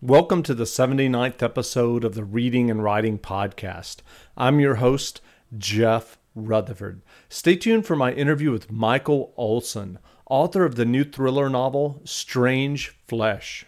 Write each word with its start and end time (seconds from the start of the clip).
Welcome 0.00 0.44
to 0.44 0.54
the 0.54 0.62
79th 0.62 1.42
episode 1.42 2.04
of 2.04 2.14
the 2.14 2.22
Reading 2.22 2.70
and 2.70 2.84
Writing 2.84 3.18
Podcast. 3.18 3.96
I'm 4.36 4.60
your 4.60 4.76
host, 4.76 5.20
Jeff 5.58 6.18
Rutherford. 6.36 7.02
Stay 7.28 7.56
tuned 7.56 7.84
for 7.84 7.96
my 7.96 8.12
interview 8.12 8.52
with 8.52 8.70
Michael 8.70 9.34
Olson, 9.36 9.98
author 10.30 10.64
of 10.64 10.76
the 10.76 10.84
new 10.84 11.02
thriller 11.02 11.50
novel 11.50 12.00
Strange 12.04 12.96
Flesh. 13.08 13.66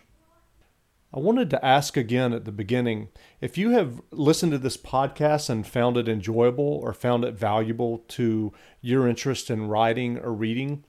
I 1.12 1.19
wanted 1.19 1.51
to 1.51 1.64
ask 1.64 1.96
again 1.96 2.33
at 2.33 2.45
the 2.45 2.53
beginning 2.53 3.09
if 3.41 3.59
you 3.59 3.71
have 3.71 4.01
listened 4.12 4.53
to 4.53 4.59
this 4.59 4.77
podcast 4.77 5.51
and 5.51 5.67
found 5.67 5.97
it 5.97 6.09
enjoyable 6.09 6.81
or 6.85 6.93
found 6.93 7.25
it 7.25 7.35
valuable 7.35 8.05
to 8.07 8.53
your 8.81 9.09
interest 9.09 9.51
in 9.51 9.67
writing 9.67 10.17
or 10.19 10.33
reading, 10.33 10.85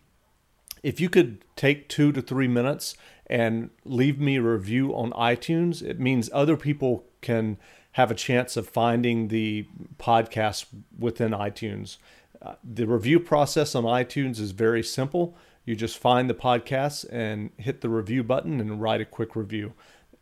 if 0.84 1.00
you 1.00 1.10
could 1.10 1.44
take 1.56 1.90
two 1.90 2.12
to 2.12 2.22
three 2.22 2.48
minutes 2.48 2.96
and 3.32 3.70
leave 3.86 4.20
me 4.20 4.36
a 4.36 4.42
review 4.42 4.94
on 4.94 5.12
iTunes. 5.12 5.82
It 5.82 6.02
means 6.02 6.30
other 6.34 6.58
people 6.58 7.06
can 7.22 7.58
have 7.94 8.12
a 8.12 8.16
chance 8.16 8.58
of 8.58 8.68
finding 8.68 9.30
the 9.30 9.66
podcast 9.98 10.66
within 11.00 11.32
iTunes. 11.32 11.98
Uh, 12.42 12.56
the 12.64 12.86
review 12.86 13.22
process 13.22 13.74
on 13.74 13.86
iTunes 13.86 14.38
is 14.38 14.52
very 14.52 14.84
simple. 14.84 15.38
You 15.64 15.76
just 15.76 15.98
find 15.98 16.30
the 16.30 16.34
podcast 16.34 17.06
and 17.10 17.52
hit 17.58 17.80
the 17.80 17.90
review 17.90 18.22
button 18.24 18.60
and 18.60 18.82
write 18.82 19.00
a 19.00 19.06
quick 19.06 19.36
review. 19.36 19.74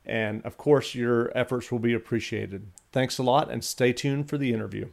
And 0.06 0.46
of 0.46 0.58
course, 0.58 0.94
your 0.94 1.36
efforts 1.36 1.72
will 1.72 1.80
be 1.80 1.94
appreciated. 1.94 2.68
Thanks 2.92 3.18
a 3.18 3.24
lot 3.24 3.50
and 3.50 3.64
stay 3.64 3.92
tuned 3.92 4.30
for 4.30 4.38
the 4.38 4.54
interview. 4.54 4.90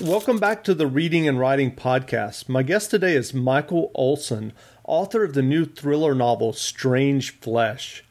Welcome 0.00 0.38
back 0.38 0.64
to 0.64 0.72
the 0.72 0.86
Reading 0.86 1.28
and 1.28 1.38
Writing 1.38 1.76
Podcast. 1.76 2.48
My 2.48 2.62
guest 2.62 2.90
today 2.90 3.14
is 3.14 3.34
Michael 3.34 3.90
Olson, 3.94 4.54
author 4.84 5.24
of 5.24 5.34
the 5.34 5.42
new 5.42 5.66
thriller 5.66 6.14
novel 6.14 6.54
Strange 6.54 7.38
Flesh. 7.40 8.02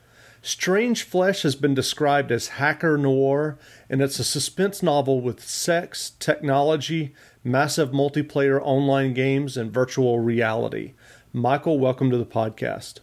Strange 0.44 1.02
Flesh 1.02 1.42
has 1.42 1.56
been 1.56 1.74
described 1.74 2.32
as 2.32 2.50
hacker 2.50 2.96
noir, 2.96 3.58
and 3.90 4.04
it's 4.04 4.20
a 4.20 4.24
suspense 4.24 4.84
novel 4.84 5.20
with 5.20 5.44
sex, 5.44 6.12
technology, 6.20 7.16
massive 7.44 7.90
multiplayer 7.90 8.62
online 8.62 9.16
games, 9.16 9.58
and 9.58 9.74
virtual 9.74 10.20
reality. 10.20 10.94
Michael, 11.34 11.80
welcome 11.80 12.12
to 12.12 12.18
the 12.18 12.26
podcast. 12.26 13.00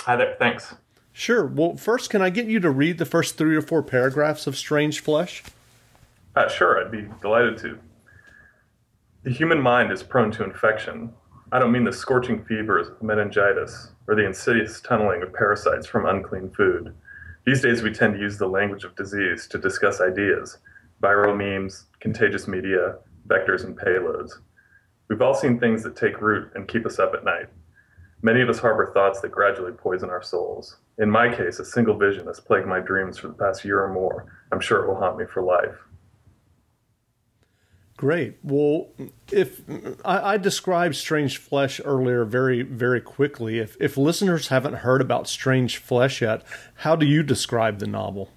Hi 0.00 0.16
there, 0.16 0.34
thanks. 0.40 0.74
Sure. 1.12 1.46
Well, 1.46 1.76
first, 1.76 2.10
can 2.10 2.20
I 2.20 2.30
get 2.30 2.46
you 2.46 2.58
to 2.58 2.70
read 2.70 2.98
the 2.98 3.06
first 3.06 3.38
three 3.38 3.54
or 3.54 3.62
four 3.62 3.84
paragraphs 3.84 4.48
of 4.48 4.56
Strange 4.56 4.98
Flesh? 4.98 5.44
Uh, 6.34 6.48
sure, 6.48 6.84
I'd 6.84 6.90
be 6.90 7.08
delighted 7.20 7.58
to. 7.58 7.78
The 9.24 9.30
human 9.30 9.60
mind 9.60 9.92
is 9.92 10.02
prone 10.02 10.32
to 10.32 10.42
infection. 10.42 11.12
I 11.52 11.60
don't 11.60 11.70
mean 11.70 11.84
the 11.84 11.92
scorching 11.92 12.44
fevers 12.44 12.88
of 12.88 13.00
meningitis 13.04 13.92
or 14.08 14.16
the 14.16 14.26
insidious 14.26 14.80
tunneling 14.80 15.22
of 15.22 15.32
parasites 15.32 15.86
from 15.86 16.06
unclean 16.06 16.50
food. 16.50 16.92
These 17.46 17.62
days, 17.62 17.84
we 17.84 17.92
tend 17.92 18.14
to 18.14 18.20
use 18.20 18.36
the 18.36 18.48
language 18.48 18.82
of 18.82 18.96
disease 18.96 19.46
to 19.48 19.58
discuss 19.58 20.00
ideas 20.00 20.58
viral 21.00 21.36
memes, 21.36 21.86
contagious 22.00 22.48
media, 22.48 22.96
vectors, 23.28 23.62
and 23.62 23.78
payloads. 23.78 24.32
We've 25.08 25.22
all 25.22 25.34
seen 25.34 25.60
things 25.60 25.84
that 25.84 25.94
take 25.94 26.20
root 26.20 26.50
and 26.56 26.66
keep 26.66 26.84
us 26.84 26.98
up 26.98 27.14
at 27.14 27.24
night. 27.24 27.46
Many 28.22 28.40
of 28.40 28.48
us 28.48 28.58
harbor 28.58 28.90
thoughts 28.92 29.20
that 29.20 29.30
gradually 29.30 29.72
poison 29.72 30.10
our 30.10 30.22
souls. 30.22 30.78
In 30.98 31.08
my 31.08 31.32
case, 31.32 31.60
a 31.60 31.64
single 31.64 31.96
vision 31.96 32.26
has 32.26 32.40
plagued 32.40 32.66
my 32.66 32.80
dreams 32.80 33.18
for 33.18 33.28
the 33.28 33.34
past 33.34 33.64
year 33.64 33.84
or 33.84 33.92
more. 33.92 34.32
I'm 34.50 34.60
sure 34.60 34.82
it 34.82 34.88
will 34.88 34.98
haunt 34.98 35.16
me 35.16 35.26
for 35.32 35.42
life. 35.42 35.76
Great. 38.02 38.36
Well, 38.42 38.88
if 39.30 39.60
I, 40.04 40.32
I, 40.32 40.36
described 40.36 40.96
Strange 40.96 41.36
Flesh 41.36 41.80
earlier 41.84 42.24
very, 42.24 42.62
very 42.62 43.00
quickly, 43.00 43.60
if 43.60 43.76
if 43.78 43.96
listeners 43.96 44.48
haven't 44.48 44.74
heard 44.74 45.00
about 45.00 45.28
Strange 45.28 45.76
Flesh 45.76 46.20
yet, 46.20 46.42
how 46.74 46.96
do 46.96 47.06
you 47.06 47.22
describe 47.22 47.78
the 47.78 47.86
novel? 47.86 48.30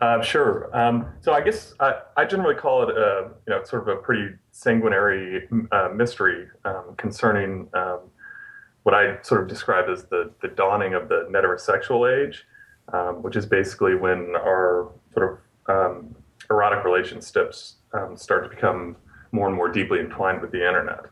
Uh, 0.00 0.22
sure. 0.22 0.74
Um, 0.74 1.12
so 1.20 1.34
I 1.34 1.42
guess 1.42 1.74
I, 1.78 2.00
I, 2.16 2.24
generally 2.24 2.54
call 2.54 2.88
it 2.88 2.96
a 2.96 3.28
you 3.46 3.54
know 3.54 3.62
sort 3.64 3.82
of 3.82 3.88
a 3.88 3.96
pretty 3.96 4.34
sanguinary 4.50 5.46
uh, 5.70 5.90
mystery 5.94 6.46
um, 6.64 6.94
concerning 6.96 7.68
um, 7.74 8.00
what 8.84 8.94
I 8.94 9.20
sort 9.20 9.42
of 9.42 9.48
describe 9.48 9.90
as 9.90 10.04
the 10.04 10.30
the 10.40 10.48
dawning 10.48 10.94
of 10.94 11.10
the 11.10 11.28
heterosexual 11.30 12.08
age, 12.10 12.46
um, 12.94 13.22
which 13.22 13.36
is 13.36 13.44
basically 13.44 13.94
when 13.94 14.34
our 14.36 14.90
sort 15.12 15.38
of 15.66 15.76
um, 15.76 16.16
erotic 16.48 16.82
relationships 16.82 17.74
um, 17.92 18.16
start 18.16 18.44
to 18.44 18.50
become 18.50 18.96
more 19.32 19.46
and 19.46 19.56
more 19.56 19.68
deeply 19.68 20.00
entwined 20.00 20.40
with 20.40 20.50
the 20.50 20.66
internet. 20.66 21.06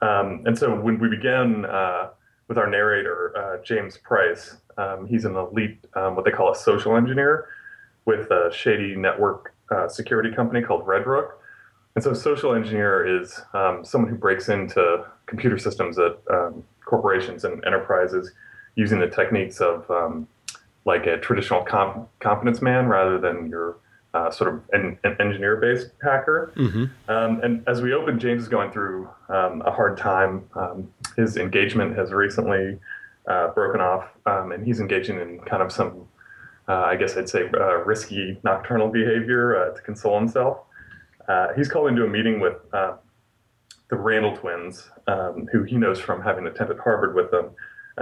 Um, 0.00 0.42
and 0.46 0.56
so 0.56 0.74
when 0.80 0.98
we 0.98 1.08
began 1.08 1.64
uh, 1.64 2.10
with 2.48 2.58
our 2.58 2.68
narrator, 2.68 3.36
uh, 3.36 3.62
James 3.62 3.98
Price, 3.98 4.56
um, 4.76 5.06
he's 5.06 5.24
an 5.24 5.36
elite, 5.36 5.84
um, 5.94 6.14
what 6.14 6.24
they 6.24 6.30
call 6.30 6.52
a 6.52 6.56
social 6.56 6.96
engineer 6.96 7.48
with 8.04 8.30
a 8.30 8.50
shady 8.52 8.94
network 8.96 9.54
uh, 9.70 9.88
security 9.88 10.32
company 10.34 10.62
called 10.62 10.86
Redrook. 10.86 11.32
And 11.94 12.04
so, 12.04 12.14
social 12.14 12.54
engineer 12.54 13.20
is 13.20 13.40
um, 13.54 13.84
someone 13.84 14.08
who 14.08 14.16
breaks 14.16 14.48
into 14.48 15.04
computer 15.26 15.58
systems 15.58 15.98
at 15.98 16.18
um, 16.30 16.62
corporations 16.84 17.44
and 17.44 17.62
enterprises 17.64 18.30
using 18.76 19.00
the 19.00 19.08
techniques 19.08 19.60
of 19.60 19.90
like 20.84 21.06
a 21.06 21.18
traditional 21.18 21.62
comp- 21.62 22.08
competence 22.20 22.62
man 22.62 22.86
rather 22.86 23.18
than 23.18 23.48
your 23.48 23.76
uh, 24.18 24.30
sort 24.30 24.48
of 24.52 24.56
an, 24.72 24.98
an 25.04 25.16
engineer-based 25.20 25.90
hacker. 26.02 26.52
Mm-hmm. 26.56 26.84
Um, 27.14 27.40
and 27.44 27.52
as 27.68 27.80
we 27.84 27.92
open, 27.92 28.18
James 28.18 28.42
is 28.42 28.48
going 28.48 28.70
through 28.72 29.08
um, 29.28 29.62
a 29.70 29.72
hard 29.78 29.96
time. 29.96 30.32
Um, 30.54 30.92
his 31.16 31.36
engagement 31.36 31.96
has 31.96 32.10
recently 32.10 32.64
uh, 33.32 33.48
broken 33.58 33.80
off, 33.80 34.04
um, 34.26 34.52
and 34.52 34.66
he's 34.66 34.80
engaging 34.80 35.20
in 35.20 35.38
kind 35.50 35.62
of 35.62 35.70
some, 35.70 35.92
uh, 36.66 36.92
I 36.92 36.96
guess 36.96 37.16
I'd 37.16 37.28
say, 37.28 37.42
uh, 37.54 37.76
risky 37.84 38.38
nocturnal 38.42 38.88
behavior 38.88 39.44
uh, 39.56 39.74
to 39.76 39.80
console 39.82 40.18
himself. 40.18 40.58
Uh, 41.28 41.48
he's 41.56 41.68
called 41.68 41.88
into 41.88 42.04
a 42.04 42.08
meeting 42.08 42.40
with 42.40 42.58
the 43.90 43.96
Randall 43.96 44.36
twins, 44.36 44.90
um, 45.06 45.46
who 45.52 45.62
he 45.62 45.76
knows 45.76 45.98
from 46.00 46.20
having 46.22 46.46
attended 46.46 46.78
Harvard 46.78 47.14
with 47.14 47.30
them. 47.30 47.46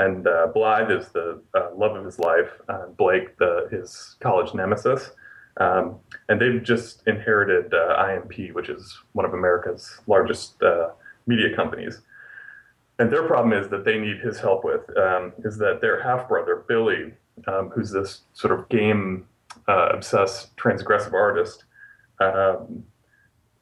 And 0.05 0.25
Blythe 0.55 0.91
is 0.91 1.09
the 1.09 1.41
love 1.83 1.95
of 1.97 2.05
his 2.05 2.19
life, 2.19 2.51
Blake, 2.97 3.37
the, 3.39 3.53
his 3.71 4.17
college 4.21 4.53
nemesis. 4.55 5.11
Um, 5.59 5.97
and 6.29 6.41
they've 6.41 6.63
just 6.63 7.03
inherited 7.07 7.73
uh, 7.73 7.97
IMP, 7.97 8.55
which 8.55 8.69
is 8.69 8.99
one 9.13 9.25
of 9.25 9.33
America's 9.33 10.01
largest 10.07 10.63
uh, 10.63 10.91
media 11.27 11.55
companies. 11.55 12.03
And 12.99 13.13
their 13.13 13.27
problem 13.27 13.53
is 13.53 13.69
that 13.69 13.85
they 13.85 13.99
need 13.99 14.19
his 14.19 14.39
help 14.39 14.65
with 14.65 14.83
um, 14.97 15.33
is 15.45 15.59
that 15.59 15.81
their 15.81 16.03
half 16.03 16.29
brother 16.29 16.65
Billy, 16.67 17.13
um, 17.47 17.71
who's 17.71 17.91
this 17.91 18.23
sort 18.33 18.59
of 18.59 18.69
game 18.69 19.27
uh, 19.69 19.89
obsessed 19.93 20.57
transgressive 20.57 21.13
artist, 21.13 21.65
um, 22.21 22.85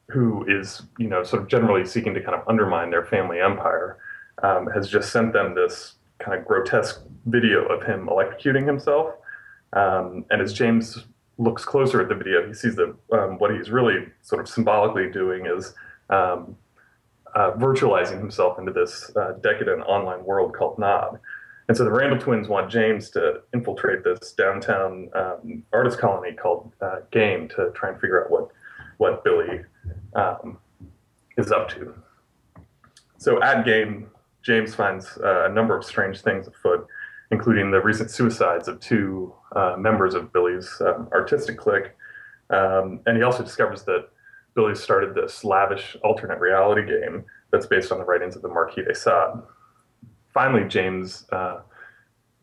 who 0.08 0.44
is 0.48 0.82
you 0.98 1.08
know 1.08 1.24
sort 1.24 1.42
of 1.42 1.48
generally 1.48 1.84
seeking 1.84 2.14
to 2.14 2.20
kind 2.20 2.34
of 2.40 2.46
undermine 2.48 2.90
their 2.90 3.04
family 3.04 3.40
empire, 3.40 3.98
um, 4.42 4.68
has 4.68 4.88
just 4.88 5.10
sent 5.10 5.32
them 5.32 5.54
this 5.54 5.94
kind 6.18 6.38
of 6.38 6.46
grotesque 6.46 7.00
video 7.26 7.64
of 7.66 7.82
him 7.82 8.06
electrocuting 8.06 8.66
himself. 8.66 9.14
Um, 9.72 10.24
and 10.30 10.40
as 10.40 10.52
James 10.52 11.04
looks 11.38 11.64
closer 11.64 12.00
at 12.00 12.08
the 12.08 12.14
video, 12.14 12.46
he 12.46 12.54
sees 12.54 12.76
that 12.76 12.94
um, 13.12 13.38
what 13.38 13.54
he's 13.54 13.70
really 13.70 14.06
sort 14.22 14.40
of 14.40 14.48
symbolically 14.48 15.10
doing 15.10 15.46
is 15.46 15.74
um, 16.10 16.56
uh, 17.34 17.52
virtualizing 17.52 18.18
himself 18.18 18.58
into 18.58 18.72
this 18.72 19.10
uh, 19.16 19.32
decadent 19.42 19.82
online 19.82 20.24
world 20.24 20.54
called 20.54 20.78
Nod. 20.78 21.18
And 21.66 21.76
so 21.76 21.84
the 21.84 21.90
Randall 21.90 22.18
twins 22.18 22.46
want 22.46 22.70
James 22.70 23.10
to 23.10 23.40
infiltrate 23.54 24.04
this 24.04 24.32
downtown 24.32 25.08
um, 25.14 25.62
artist 25.72 25.98
colony 25.98 26.32
called 26.32 26.70
uh, 26.80 26.96
Game 27.10 27.48
to 27.48 27.70
try 27.74 27.88
and 27.90 28.00
figure 28.00 28.22
out 28.22 28.30
what 28.30 28.48
what 28.98 29.24
Billy 29.24 29.60
um, 30.14 30.58
is 31.36 31.50
up 31.50 31.68
to. 31.70 31.94
So 33.16 33.42
at 33.42 33.64
Game, 33.64 34.08
James 34.42 34.74
finds 34.74 35.18
uh, 35.18 35.46
a 35.46 35.48
number 35.48 35.76
of 35.76 35.84
strange 35.84 36.20
things 36.20 36.46
afoot 36.46 36.86
including 37.30 37.70
the 37.70 37.80
recent 37.80 38.10
suicides 38.10 38.68
of 38.68 38.80
two 38.80 39.32
uh, 39.56 39.76
members 39.78 40.14
of 40.14 40.32
Billy's 40.32 40.80
um, 40.80 41.08
artistic 41.12 41.58
clique. 41.58 41.92
Um, 42.50 43.00
and 43.06 43.16
he 43.16 43.22
also 43.22 43.42
discovers 43.42 43.82
that 43.84 44.08
Billy 44.54 44.74
started 44.74 45.14
this 45.14 45.44
lavish 45.44 45.96
alternate 46.04 46.38
reality 46.38 46.86
game 46.86 47.24
that's 47.50 47.66
based 47.66 47.90
on 47.90 47.98
the 47.98 48.04
writings 48.04 48.36
of 48.36 48.42
the 48.42 48.48
Marquis 48.48 48.82
de 48.82 48.94
Sade. 48.94 49.40
Finally, 50.32 50.68
James 50.68 51.26
uh, 51.32 51.60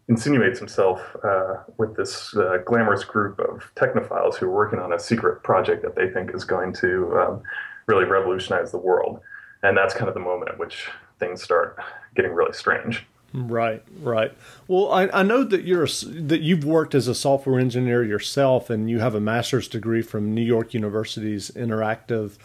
insinuates 0.07 0.59
himself 0.59 1.15
uh, 1.23 1.55
with 1.77 1.95
this 1.95 2.35
uh, 2.35 2.57
glamorous 2.65 3.03
group 3.03 3.39
of 3.39 3.71
technophiles 3.75 4.35
who 4.35 4.45
are 4.47 4.51
working 4.51 4.79
on 4.79 4.93
a 4.93 4.99
secret 4.99 5.43
project 5.43 5.83
that 5.83 5.95
they 5.95 6.09
think 6.09 6.33
is 6.33 6.43
going 6.43 6.73
to 6.73 7.17
um, 7.17 7.41
really 7.87 8.05
revolutionize 8.05 8.71
the 8.71 8.77
world. 8.77 9.19
And 9.63 9.77
that's 9.77 9.93
kind 9.93 10.07
of 10.07 10.13
the 10.13 10.19
moment 10.19 10.49
at 10.49 10.57
which 10.57 10.87
things 11.19 11.41
start 11.41 11.77
getting 12.15 12.33
really 12.33 12.53
strange. 12.53 13.05
Right, 13.33 13.81
right. 14.01 14.33
Well, 14.67 14.91
I, 14.91 15.07
I 15.13 15.23
know 15.23 15.43
that 15.43 15.63
you're 15.63 15.87
that 15.87 16.41
you've 16.41 16.65
worked 16.65 16.93
as 16.93 17.07
a 17.07 17.15
software 17.15 17.59
engineer 17.59 18.03
yourself, 18.03 18.69
and 18.69 18.89
you 18.89 18.99
have 18.99 19.15
a 19.15 19.21
master's 19.21 19.67
degree 19.67 20.01
from 20.01 20.35
New 20.35 20.41
York 20.41 20.73
University's 20.73 21.49
Interactive 21.51 22.37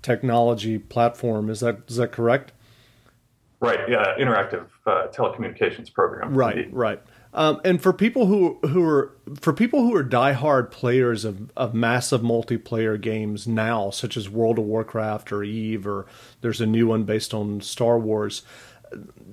Technology 0.00 0.78
Platform. 0.78 1.50
Is 1.50 1.60
that 1.60 1.80
is 1.88 1.96
that 1.96 2.12
correct? 2.12 2.52
Right. 3.60 3.80
Yeah. 3.88 4.14
Interactive 4.18 4.66
uh, 4.86 5.08
telecommunications 5.08 5.92
program. 5.92 6.34
Right. 6.34 6.58
Indeed. 6.58 6.74
Right. 6.74 7.02
Um, 7.34 7.60
and 7.64 7.82
for 7.82 7.92
people 7.92 8.26
who 8.26 8.58
who 8.62 8.84
are 8.84 9.16
for 9.40 9.52
people 9.52 9.82
who 9.82 9.94
are 9.94 10.04
diehard 10.04 10.70
players 10.70 11.24
of, 11.24 11.50
of 11.56 11.74
massive 11.74 12.22
multiplayer 12.22 12.98
games 13.00 13.46
now, 13.46 13.90
such 13.90 14.16
as 14.16 14.30
World 14.30 14.58
of 14.58 14.64
Warcraft 14.64 15.32
or 15.32 15.44
Eve, 15.44 15.86
or 15.86 16.06
there's 16.40 16.60
a 16.60 16.66
new 16.66 16.86
one 16.86 17.04
based 17.04 17.34
on 17.34 17.60
Star 17.60 17.98
Wars. 17.98 18.42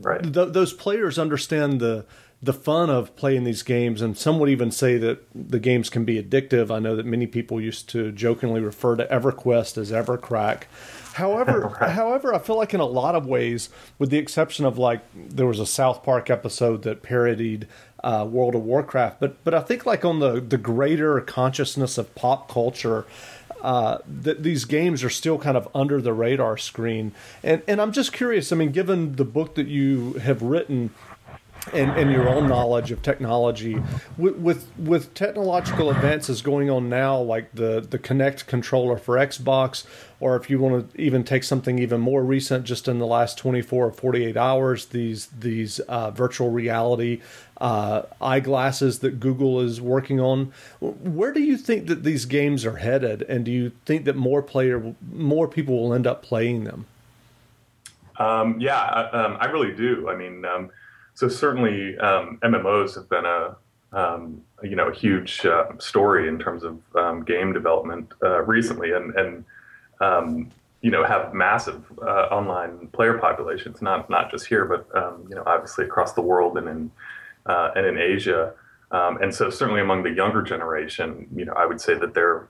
Right. 0.02 0.22
Th- 0.22 0.50
those 0.50 0.74
players 0.74 1.18
understand 1.18 1.80
the 1.80 2.06
the 2.46 2.54
fun 2.54 2.90
of 2.90 3.16
playing 3.16 3.44
these 3.44 3.64
games, 3.64 4.02
and 4.02 4.18
some 4.18 4.40
would 4.40 4.50
even 4.50 4.70
say 4.70 4.98
that 4.98 5.26
the 5.34 5.60
games 5.60 5.90
can 5.90 6.06
be 6.06 6.22
addictive. 6.22 6.70
I 6.70 6.80
know 6.80 6.96
that 6.96 7.06
many 7.06 7.26
people 7.26 7.60
used 7.60 7.90
to 7.90 8.12
jokingly 8.12 8.62
refer 8.62 8.96
to 8.98 9.06
EverQuest 9.08 9.78
as 9.78 9.92
Evercrack. 9.92 10.64
However, 11.14 11.76
right. 11.82 11.92
however, 11.92 12.34
I 12.34 12.40
feel 12.40 12.58
like 12.58 12.74
in 12.74 12.80
a 12.80 12.86
lot 12.86 13.16
of 13.16 13.26
ways, 13.26 13.70
with 13.98 14.12
the 14.12 14.18
exception 14.18 14.66
of 14.66 14.78
like 14.78 15.02
there 15.16 15.48
was 15.48 15.60
a 15.60 15.66
South 15.66 16.04
Park 16.04 16.30
episode 16.30 16.84
that 16.84 17.02
parodied 17.02 17.68
uh, 18.04 18.28
World 18.30 18.54
of 18.54 18.62
Warcraft, 18.62 19.20
but 19.20 19.44
but 19.44 19.54
I 19.54 19.62
think 19.62 19.86
like 19.86 20.06
on 20.06 20.20
the 20.20 20.40
the 20.40 20.58
greater 20.58 21.20
consciousness 21.22 21.98
of 21.98 22.14
pop 22.16 22.50
culture. 22.50 23.06
Uh, 23.62 23.98
that 24.08 24.44
these 24.44 24.64
games 24.66 25.04
are 25.04 25.10
still 25.10 25.40
kind 25.40 25.58
of 25.58 25.68
under 25.74 26.00
the 26.00 26.14
radar 26.14 26.58
screen, 26.58 27.14
and 27.42 27.64
and 27.68 27.82
I'm 27.82 27.92
just 27.92 28.14
curious. 28.14 28.52
I 28.52 28.56
mean, 28.56 28.72
given 28.72 29.16
the 29.16 29.26
book 29.26 29.56
that 29.56 29.68
you 29.68 30.14
have 30.14 30.44
written, 30.44 30.92
and, 31.74 31.92
and 31.92 32.12
your 32.12 32.30
own 32.30 32.48
knowledge 32.48 32.92
of 32.92 33.02
technology 33.02 33.82
with, 34.18 34.36
with, 34.36 34.68
with 34.78 35.14
technological 35.14 35.90
advances 35.90 36.42
going 36.42 36.70
on 36.70 36.90
now 36.90 37.20
like 37.20 37.52
the 37.54 37.86
the 37.90 37.98
Kinect 37.98 38.46
controller 38.46 38.98
for 38.98 39.16
Xbox 39.16 39.86
or 40.26 40.36
if 40.36 40.50
you 40.50 40.58
want 40.58 40.92
to 40.92 41.00
even 41.00 41.24
take 41.24 41.44
something 41.44 41.78
even 41.78 42.02
more 42.02 42.24
recent 42.24 42.66
just 42.66 42.88
in 42.88 42.98
the 42.98 43.06
last 43.06 43.38
24 43.38 43.86
or 43.86 43.92
48 43.92 44.36
hours 44.36 44.88
these 44.88 45.28
these 45.28 45.80
uh, 45.82 46.10
virtual 46.10 46.50
reality 46.50 47.22
uh, 47.62 48.02
eyeglasses 48.20 49.00
that 49.00 49.20
Google 49.20 49.62
is 49.62 49.80
working 49.80 50.20
on 50.20 50.52
where 50.80 51.32
do 51.32 51.42
you 51.42 51.58
think 51.58 51.86
that 51.86 52.04
these 52.04 52.26
games 52.26 52.66
are 52.66 52.78
headed? 52.78 53.22
And 53.22 53.46
do 53.46 53.52
you 53.52 53.72
think 53.86 54.06
that 54.06 54.16
more 54.16 54.42
player 54.42 54.96
more 55.12 55.48
people 55.48 55.80
will 55.80 55.94
end 55.94 56.08
up 56.08 56.24
playing 56.24 56.64
them? 56.64 56.88
Um, 58.18 58.60
yeah 58.60 58.82
I, 58.82 59.02
um, 59.12 59.38
I 59.40 59.46
really 59.46 59.74
do. 59.76 60.10
I 60.10 60.16
mean 60.16 60.44
um, 60.44 60.72
so 61.14 61.28
certainly 61.28 61.96
um, 62.00 62.40
MMOs 62.42 62.96
have 62.96 63.08
been 63.10 63.26
a 63.26 63.56
um, 63.94 64.42
you 64.64 64.76
know 64.76 64.88
a 64.88 64.96
huge 64.96 65.46
uh, 65.46 65.68
story 65.78 66.28
in 66.28 66.40
terms 66.40 66.64
of 66.64 66.80
um, 66.96 67.24
game 67.24 67.54
development 67.54 68.12
uh, 68.24 68.42
recently, 68.42 68.92
and 68.92 69.14
and 69.16 69.46
um, 70.02 70.52
you 70.82 70.92
know 70.92 71.04
have 71.04 71.34
massive 71.34 71.84
uh, 72.02 72.28
online 72.32 72.88
player 72.88 73.18
populations, 73.18 73.82
not 73.82 74.10
not 74.10 74.30
just 74.30 74.46
here, 74.46 74.66
but 74.66 74.88
um, 74.96 75.26
you 75.30 75.36
know 75.36 75.44
obviously 75.46 75.86
across 75.86 76.14
the 76.14 76.22
world 76.22 76.58
and 76.58 76.68
in 76.68 76.92
uh, 77.46 77.72
and 77.76 77.86
in 77.86 77.98
Asia. 77.98 78.54
Um, 78.92 79.18
and 79.22 79.34
so 79.34 79.50
certainly 79.50 79.82
among 79.82 80.04
the 80.04 80.12
younger 80.12 80.42
generation, 80.42 81.28
you 81.36 81.44
know, 81.44 81.54
I 81.54 81.66
would 81.66 81.82
say 81.82 81.96
that 81.96 82.14
they're 82.14 82.48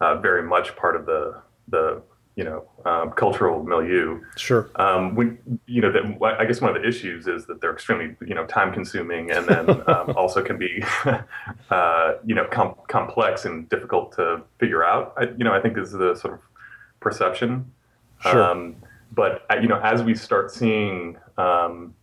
uh, 0.00 0.16
very 0.16 0.42
much 0.42 0.74
part 0.76 0.96
of 0.96 1.06
the 1.06 1.40
the 1.68 2.02
you 2.36 2.44
know 2.44 2.64
um, 2.84 3.12
cultural 3.12 3.62
milieu. 3.62 4.20
Sure. 4.36 4.70
Um, 4.76 5.14
when 5.14 5.60
you 5.66 5.80
know 5.80 5.92
that 5.92 6.36
I 6.38 6.44
guess 6.44 6.60
one 6.60 6.74
of 6.74 6.82
the 6.82 6.88
issues 6.88 7.26
is 7.26 7.46
that 7.46 7.60
they're 7.60 7.72
extremely 7.72 8.16
you 8.26 8.34
know 8.34 8.46
time 8.46 8.72
consuming 8.72 9.30
and 9.30 9.46
then 9.46 9.70
um, 9.88 10.12
also 10.16 10.42
can 10.42 10.58
be 10.58 10.82
uh, 11.70 12.14
you 12.24 12.34
know 12.34 12.46
com- 12.50 12.76
complex 12.88 13.44
and 13.44 13.68
difficult 13.68 14.12
to 14.16 14.42
figure 14.58 14.84
out. 14.84 15.14
I, 15.16 15.24
you 15.36 15.44
know 15.44 15.52
I 15.52 15.60
think 15.60 15.74
this 15.74 15.88
is 15.88 15.98
the 15.98 16.14
sort 16.14 16.34
of 16.34 16.40
perception. 17.04 17.70
Sure. 18.20 18.42
Um, 18.42 18.76
but 19.14 19.46
uh, 19.50 19.56
you 19.60 19.68
know 19.68 19.80
as 19.80 20.02
we 20.02 20.14
start 20.14 20.50
seeing 20.50 21.16
um, 21.38 21.94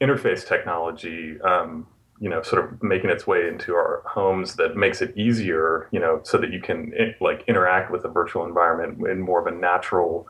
interface 0.00 0.46
technology 0.46 1.40
um, 1.42 1.86
you 2.20 2.28
know 2.28 2.42
sort 2.42 2.64
of 2.64 2.82
making 2.82 3.10
its 3.10 3.26
way 3.26 3.46
into 3.48 3.74
our 3.74 4.02
homes 4.06 4.56
that 4.56 4.76
makes 4.76 5.02
it 5.02 5.16
easier 5.16 5.88
you 5.90 6.00
know 6.00 6.20
so 6.22 6.38
that 6.38 6.52
you 6.52 6.60
can 6.60 6.92
eh, 6.96 7.12
like 7.20 7.44
interact 7.46 7.90
with 7.90 8.02
the 8.02 8.08
virtual 8.08 8.44
environment 8.44 9.06
in 9.08 9.20
more 9.20 9.40
of 9.40 9.46
a 9.46 9.56
natural 9.56 10.26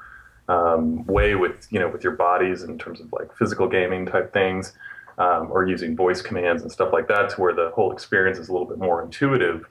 um, 0.49 1.05
way 1.07 1.35
with 1.35 1.67
you 1.71 1.79
know 1.79 1.89
with 1.89 2.03
your 2.03 2.15
bodies 2.15 2.63
in 2.63 2.79
terms 2.79 3.01
of 3.01 3.13
like 3.13 3.35
physical 3.37 3.69
gaming 3.69 4.07
type 4.07 4.33
things 4.33 4.73
um, 5.19 5.49
or 5.51 5.67
using 5.67 5.97
voice 5.97 6.23
commands 6.23 6.63
and 6.63 6.71
stuff 6.71 6.93
like 6.93 7.09
that 7.09 7.29
to 7.31 7.41
where 7.41 7.55
the 7.55 7.71
whole 7.75 7.93
experience 7.93 8.39
is 8.39 8.49
a 8.49 8.53
little 8.53 8.67
bit 8.67 8.79
more 8.79 9.03
intuitive 9.03 9.67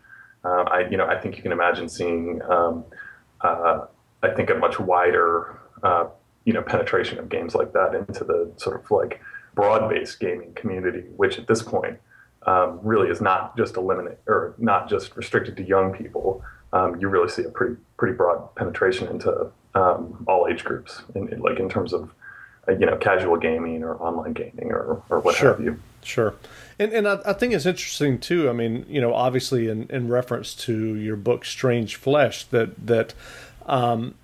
uh, 0.46 0.64
I 0.64 0.88
you 0.90 0.98
know 0.98 1.06
I 1.06 1.20
think 1.20 1.36
you 1.36 1.44
can 1.44 1.52
imagine 1.52 1.90
seeing 1.90 2.42
um, 2.44 2.86
I 3.42 4.30
think 4.36 4.50
a 4.50 4.56
much 4.56 4.80
wider 4.80 5.60
uh, 5.84 6.08
you 6.46 6.54
know 6.54 6.62
penetration 6.62 7.20
of 7.20 7.30
games 7.30 7.56
like 7.56 7.74
that 7.74 7.94
into 7.94 8.24
the 8.24 8.52
sort 8.58 8.80
of 8.80 8.90
like 8.90 9.22
broad-based 9.54 10.20
gaming 10.20 10.54
community, 10.54 11.04
which 11.16 11.38
at 11.38 11.48
this 11.48 11.62
point 11.62 12.00
um, 12.46 12.80
really 12.84 13.10
is 13.10 13.22
not 13.22 13.58
just 13.58 13.76
eliminate 13.76 14.18
or 14.28 14.56
not 14.58 14.90
just 14.90 15.16
restricted 15.18 15.58
to 15.58 15.64
young 15.64 15.94
people. 15.94 16.44
Um, 16.74 17.00
you 17.00 17.10
really 17.10 17.30
see 17.30 17.44
a 17.44 17.50
pretty 17.50 17.76
pretty 17.98 18.16
broad 18.16 18.54
penetration 18.56 19.08
into 19.08 19.52
um, 19.76 20.24
all 20.28 20.48
age 20.48 20.64
groups, 20.64 21.04
in, 21.16 21.32
in, 21.32 21.40
like 21.40 21.60
in 21.60 21.70
terms 21.70 21.94
of 21.94 22.04
uh, 22.04 22.14
you 22.70 22.86
know 22.86 22.98
casual 22.98 23.38
gaming 23.38 23.84
or 23.84 23.96
online 23.96 24.34
gaming 24.34 24.72
or 24.72 25.02
or 25.10 25.20
what 25.20 25.36
sure. 25.36 25.54
have 25.54 25.64
you. 25.64 25.80
Sure, 26.04 26.36
and 26.80 26.94
and 26.94 27.08
I, 27.08 27.20
I, 27.26 27.34
think 27.34 27.54
it's 27.54 27.66
interesting 27.66 28.20
too. 28.20 28.50
I 28.50 28.54
mean, 28.54 28.86
you 28.88 29.02
know, 29.02 29.14
obviously 29.14 29.68
in, 29.68 29.88
in 29.90 30.08
reference 30.08 30.54
to 30.56 30.96
your 30.96 31.16
book 31.16 31.44
Strange 31.44 31.96
Flesh, 31.96 32.46
that 32.46 32.88
that 32.88 33.14
um, 33.66 34.16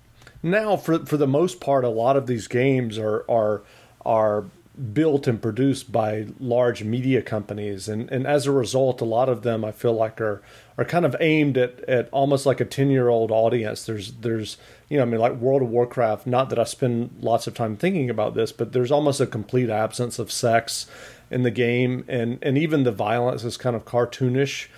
now 0.42 0.76
for 0.76 1.04
for 1.04 1.16
the 1.16 1.26
most 1.26 1.60
part, 1.60 1.84
a 1.84 1.88
lot 1.88 2.16
of 2.16 2.26
these 2.26 2.48
games 2.48 2.98
are 2.98 3.24
are 3.28 3.62
are 4.04 4.44
built 4.92 5.28
and 5.28 5.40
produced 5.40 5.92
by 5.92 6.26
large 6.40 6.82
media 6.82 7.22
companies. 7.22 7.88
And, 7.88 8.10
and 8.10 8.26
as 8.26 8.46
a 8.46 8.52
result 8.52 9.00
a 9.00 9.04
lot 9.04 9.28
of 9.28 9.42
them 9.42 9.64
I 9.64 9.72
feel 9.72 9.92
like 9.92 10.20
are 10.20 10.42
are 10.76 10.84
kind 10.84 11.04
of 11.04 11.14
aimed 11.20 11.56
at, 11.56 11.80
at 11.88 12.08
almost 12.10 12.44
like 12.44 12.60
a 12.60 12.64
10 12.64 12.90
year 12.90 13.08
old 13.08 13.30
audience. 13.30 13.86
There's 13.86 14.12
there's 14.14 14.56
you 14.88 14.96
know 14.96 15.04
I 15.04 15.06
mean 15.06 15.20
like 15.20 15.34
World 15.34 15.62
of 15.62 15.68
Warcraft 15.68 16.26
not 16.26 16.50
that 16.50 16.58
I 16.58 16.64
spend 16.64 17.18
lots 17.20 17.46
of 17.46 17.54
time 17.54 17.76
thinking 17.76 18.10
about 18.10 18.34
this 18.34 18.50
but 18.50 18.72
there's 18.72 18.90
almost 18.90 19.20
a 19.20 19.26
complete 19.26 19.70
absence 19.70 20.18
of 20.18 20.32
sex 20.32 20.86
in 21.30 21.42
the 21.42 21.50
game. 21.50 22.04
And 22.08 22.38
and 22.42 22.58
even 22.58 22.82
the 22.82 22.92
violence 22.92 23.44
is 23.44 23.56
kind 23.56 23.76
of 23.76 23.84
cartoonish. 23.84 24.68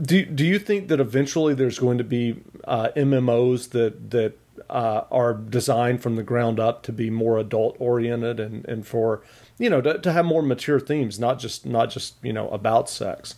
Do, 0.00 0.24
do 0.24 0.46
you 0.46 0.58
think 0.58 0.88
that 0.88 1.00
eventually 1.00 1.52
there's 1.52 1.78
going 1.78 1.98
to 1.98 2.04
be 2.04 2.42
uh, 2.64 2.88
MMOs 2.96 3.70
that 3.70 4.10
that 4.12 4.38
uh, 4.70 5.02
are 5.10 5.34
designed 5.34 6.02
from 6.02 6.16
the 6.16 6.22
ground 6.22 6.58
up 6.58 6.82
to 6.84 6.92
be 6.92 7.10
more 7.10 7.38
adult 7.38 7.76
oriented 7.78 8.40
and, 8.40 8.64
and 8.66 8.86
for 8.86 9.22
you 9.58 9.70
know 9.70 9.80
to, 9.80 9.98
to 9.98 10.12
have 10.12 10.24
more 10.24 10.42
mature 10.42 10.80
themes, 10.80 11.18
not 11.18 11.38
just 11.38 11.66
not 11.66 11.90
just 11.90 12.16
you 12.22 12.32
know 12.32 12.48
about 12.50 12.88
sex. 12.88 13.36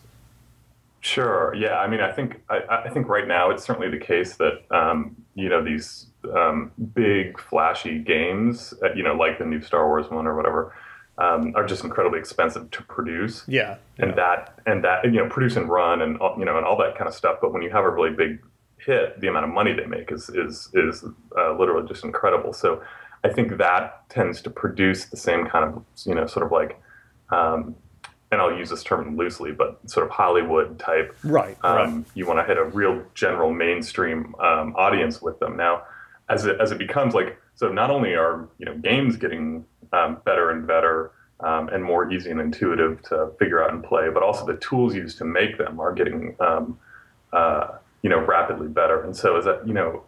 Sure. 1.06 1.54
Yeah. 1.54 1.78
I 1.78 1.86
mean, 1.86 2.00
I 2.00 2.10
think 2.10 2.42
I, 2.50 2.82
I 2.84 2.90
think 2.90 3.08
right 3.08 3.28
now 3.28 3.50
it's 3.50 3.64
certainly 3.64 3.88
the 3.88 4.04
case 4.04 4.36
that 4.36 4.62
um, 4.72 5.14
you 5.36 5.48
know 5.48 5.62
these 5.62 6.06
um, 6.34 6.72
big 6.94 7.40
flashy 7.40 8.00
games, 8.00 8.74
uh, 8.82 8.92
you 8.92 9.04
know, 9.04 9.14
like 9.14 9.38
the 9.38 9.44
new 9.44 9.60
Star 9.60 9.86
Wars 9.86 10.10
one 10.10 10.26
or 10.26 10.34
whatever, 10.34 10.74
um, 11.18 11.52
are 11.54 11.64
just 11.64 11.84
incredibly 11.84 12.18
expensive 12.18 12.70
to 12.72 12.82
produce. 12.82 13.44
Yeah. 13.46 13.76
And 13.98 14.10
yeah. 14.10 14.16
that 14.16 14.58
and 14.66 14.82
that 14.82 15.04
you 15.04 15.12
know 15.12 15.28
produce 15.28 15.54
and 15.54 15.68
run 15.68 16.02
and 16.02 16.18
you 16.38 16.44
know 16.44 16.56
and 16.56 16.66
all 16.66 16.76
that 16.78 16.96
kind 16.96 17.06
of 17.06 17.14
stuff. 17.14 17.38
But 17.40 17.52
when 17.52 17.62
you 17.62 17.70
have 17.70 17.84
a 17.84 17.90
really 17.90 18.10
big 18.10 18.40
hit, 18.86 19.20
the 19.20 19.26
amount 19.26 19.44
of 19.44 19.50
money 19.50 19.72
they 19.72 19.86
make 19.86 20.10
is 20.12 20.30
is 20.30 20.70
is 20.72 21.04
uh, 21.36 21.58
literally 21.58 21.86
just 21.86 22.04
incredible. 22.04 22.52
So 22.52 22.82
I 23.24 23.28
think 23.28 23.58
that 23.58 24.08
tends 24.08 24.40
to 24.42 24.50
produce 24.50 25.06
the 25.06 25.16
same 25.16 25.46
kind 25.46 25.64
of 25.64 25.84
you 26.06 26.14
know 26.14 26.26
sort 26.26 26.46
of 26.46 26.52
like. 26.52 26.80
Um, 27.30 27.74
and 28.32 28.40
I'll 28.40 28.58
use 28.58 28.70
this 28.70 28.82
term 28.82 29.16
loosely, 29.16 29.52
but 29.52 29.78
sort 29.88 30.04
of 30.04 30.10
Hollywood 30.10 30.80
type. 30.80 31.16
Right. 31.22 31.56
Um, 31.62 31.76
right. 31.76 32.04
You 32.14 32.26
want 32.26 32.40
to 32.40 32.44
hit 32.44 32.58
a 32.58 32.64
real 32.64 33.04
general 33.14 33.52
mainstream 33.52 34.34
um, 34.40 34.74
audience 34.74 35.22
with 35.22 35.38
them. 35.38 35.56
Now, 35.56 35.84
as 36.28 36.44
it 36.44 36.60
as 36.60 36.72
it 36.72 36.78
becomes 36.78 37.14
like 37.14 37.38
so, 37.54 37.72
not 37.72 37.90
only 37.90 38.14
are 38.14 38.48
you 38.58 38.66
know 38.66 38.76
games 38.78 39.16
getting 39.16 39.64
um, 39.92 40.18
better 40.24 40.50
and 40.50 40.66
better 40.66 41.12
um, 41.40 41.68
and 41.68 41.84
more 41.84 42.10
easy 42.10 42.30
and 42.30 42.40
intuitive 42.40 43.00
to 43.02 43.30
figure 43.38 43.62
out 43.62 43.72
and 43.72 43.84
play, 43.84 44.08
but 44.12 44.22
also 44.22 44.44
the 44.44 44.56
tools 44.56 44.94
used 44.94 45.18
to 45.18 45.24
make 45.24 45.56
them 45.56 45.78
are 45.78 45.92
getting 45.92 46.34
um, 46.40 46.78
uh, 47.32 47.68
you 48.02 48.10
know, 48.10 48.18
rapidly 48.24 48.68
better. 48.68 49.02
And 49.02 49.16
so, 49.16 49.36
is 49.36 49.44
that 49.44 49.66
you 49.66 49.74
know, 49.74 50.04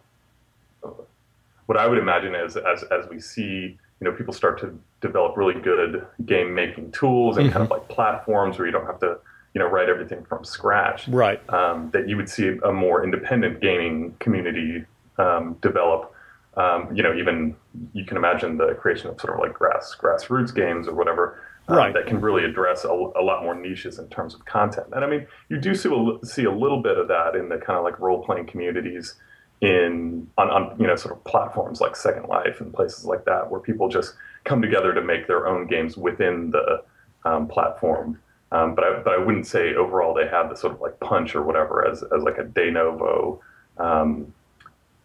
what 1.65 1.77
I 1.77 1.87
would 1.87 1.97
imagine 1.97 2.35
is 2.35 2.57
as 2.57 2.83
as 2.83 3.07
we 3.09 3.19
see, 3.19 3.77
you 3.99 4.05
know, 4.05 4.11
people 4.11 4.33
start 4.33 4.59
to 4.61 4.77
develop 5.01 5.37
really 5.37 5.59
good 5.59 6.05
game 6.25 6.53
making 6.53 6.91
tools 6.91 7.37
and 7.37 7.47
mm-hmm. 7.47 7.53
kind 7.53 7.63
of 7.65 7.71
like 7.71 7.87
platforms 7.89 8.57
where 8.57 8.65
you 8.65 8.71
don't 8.71 8.85
have 8.85 8.99
to, 8.99 9.17
you 9.53 9.59
know, 9.59 9.67
write 9.67 9.89
everything 9.89 10.23
from 10.25 10.43
scratch. 10.43 11.07
Right. 11.07 11.41
Um, 11.49 11.89
that 11.91 12.07
you 12.07 12.17
would 12.17 12.29
see 12.29 12.57
a 12.63 12.71
more 12.71 13.03
independent 13.03 13.61
gaming 13.61 14.15
community 14.19 14.85
um, 15.17 15.57
develop. 15.61 16.13
Um, 16.57 16.93
you 16.93 17.03
know, 17.03 17.15
even 17.15 17.55
you 17.93 18.03
can 18.03 18.17
imagine 18.17 18.57
the 18.57 18.73
creation 18.73 19.07
of 19.07 19.19
sort 19.21 19.33
of 19.33 19.39
like 19.39 19.53
grass 19.53 19.95
grassroots 19.97 20.53
games 20.53 20.87
or 20.87 20.95
whatever 20.95 21.39
um, 21.69 21.77
right. 21.77 21.93
that 21.93 22.07
can 22.07 22.19
really 22.19 22.43
address 22.43 22.83
a, 22.83 22.89
a, 22.89 23.21
lot 23.21 23.43
more 23.43 23.53
niches 23.53 23.99
in 23.99 24.07
terms 24.09 24.33
of 24.33 24.43
content. 24.45 24.87
And 24.91 25.05
I 25.05 25.07
mean, 25.07 25.27
you 25.49 25.57
do 25.57 25.75
see 25.75 25.89
a, 25.89 26.25
see 26.25 26.45
a 26.45 26.51
little 26.51 26.81
bit 26.81 26.97
of 26.97 27.07
that 27.09 27.35
in 27.35 27.49
the 27.49 27.57
kind 27.57 27.77
of 27.77 27.83
like 27.83 27.99
role 27.99 28.23
playing 28.23 28.47
communities 28.47 29.15
in 29.61 30.27
on, 30.37 30.49
on 30.49 30.79
you 30.79 30.87
know 30.87 30.95
sort 30.95 31.15
of 31.15 31.23
platforms 31.25 31.81
like 31.81 31.95
Second 31.95 32.27
Life 32.27 32.61
and 32.61 32.73
places 32.73 33.05
like 33.05 33.25
that, 33.25 33.49
where 33.51 33.59
people 33.59 33.87
just 33.87 34.15
come 34.45 34.61
together 34.61 34.93
to 34.93 35.01
make 35.01 35.27
their 35.27 35.47
own 35.47 35.67
games 35.67 35.95
within 35.95 36.51
the 36.51 36.83
um, 37.25 37.47
platform. 37.47 38.19
Um, 38.51 38.73
but 38.73 38.83
I, 38.83 38.99
but 39.03 39.13
I 39.13 39.17
wouldn't 39.17 39.45
say 39.45 39.75
overall 39.75 40.13
they 40.13 40.27
have 40.27 40.49
the 40.49 40.55
sort 40.55 40.73
of 40.73 40.81
like 40.81 40.99
punch 40.99 41.35
or 41.35 41.43
whatever 41.43 41.87
as, 41.87 42.01
as 42.01 42.23
like 42.23 42.39
a 42.39 42.43
de 42.45 42.71
novo, 42.71 43.41
um, 43.77 44.33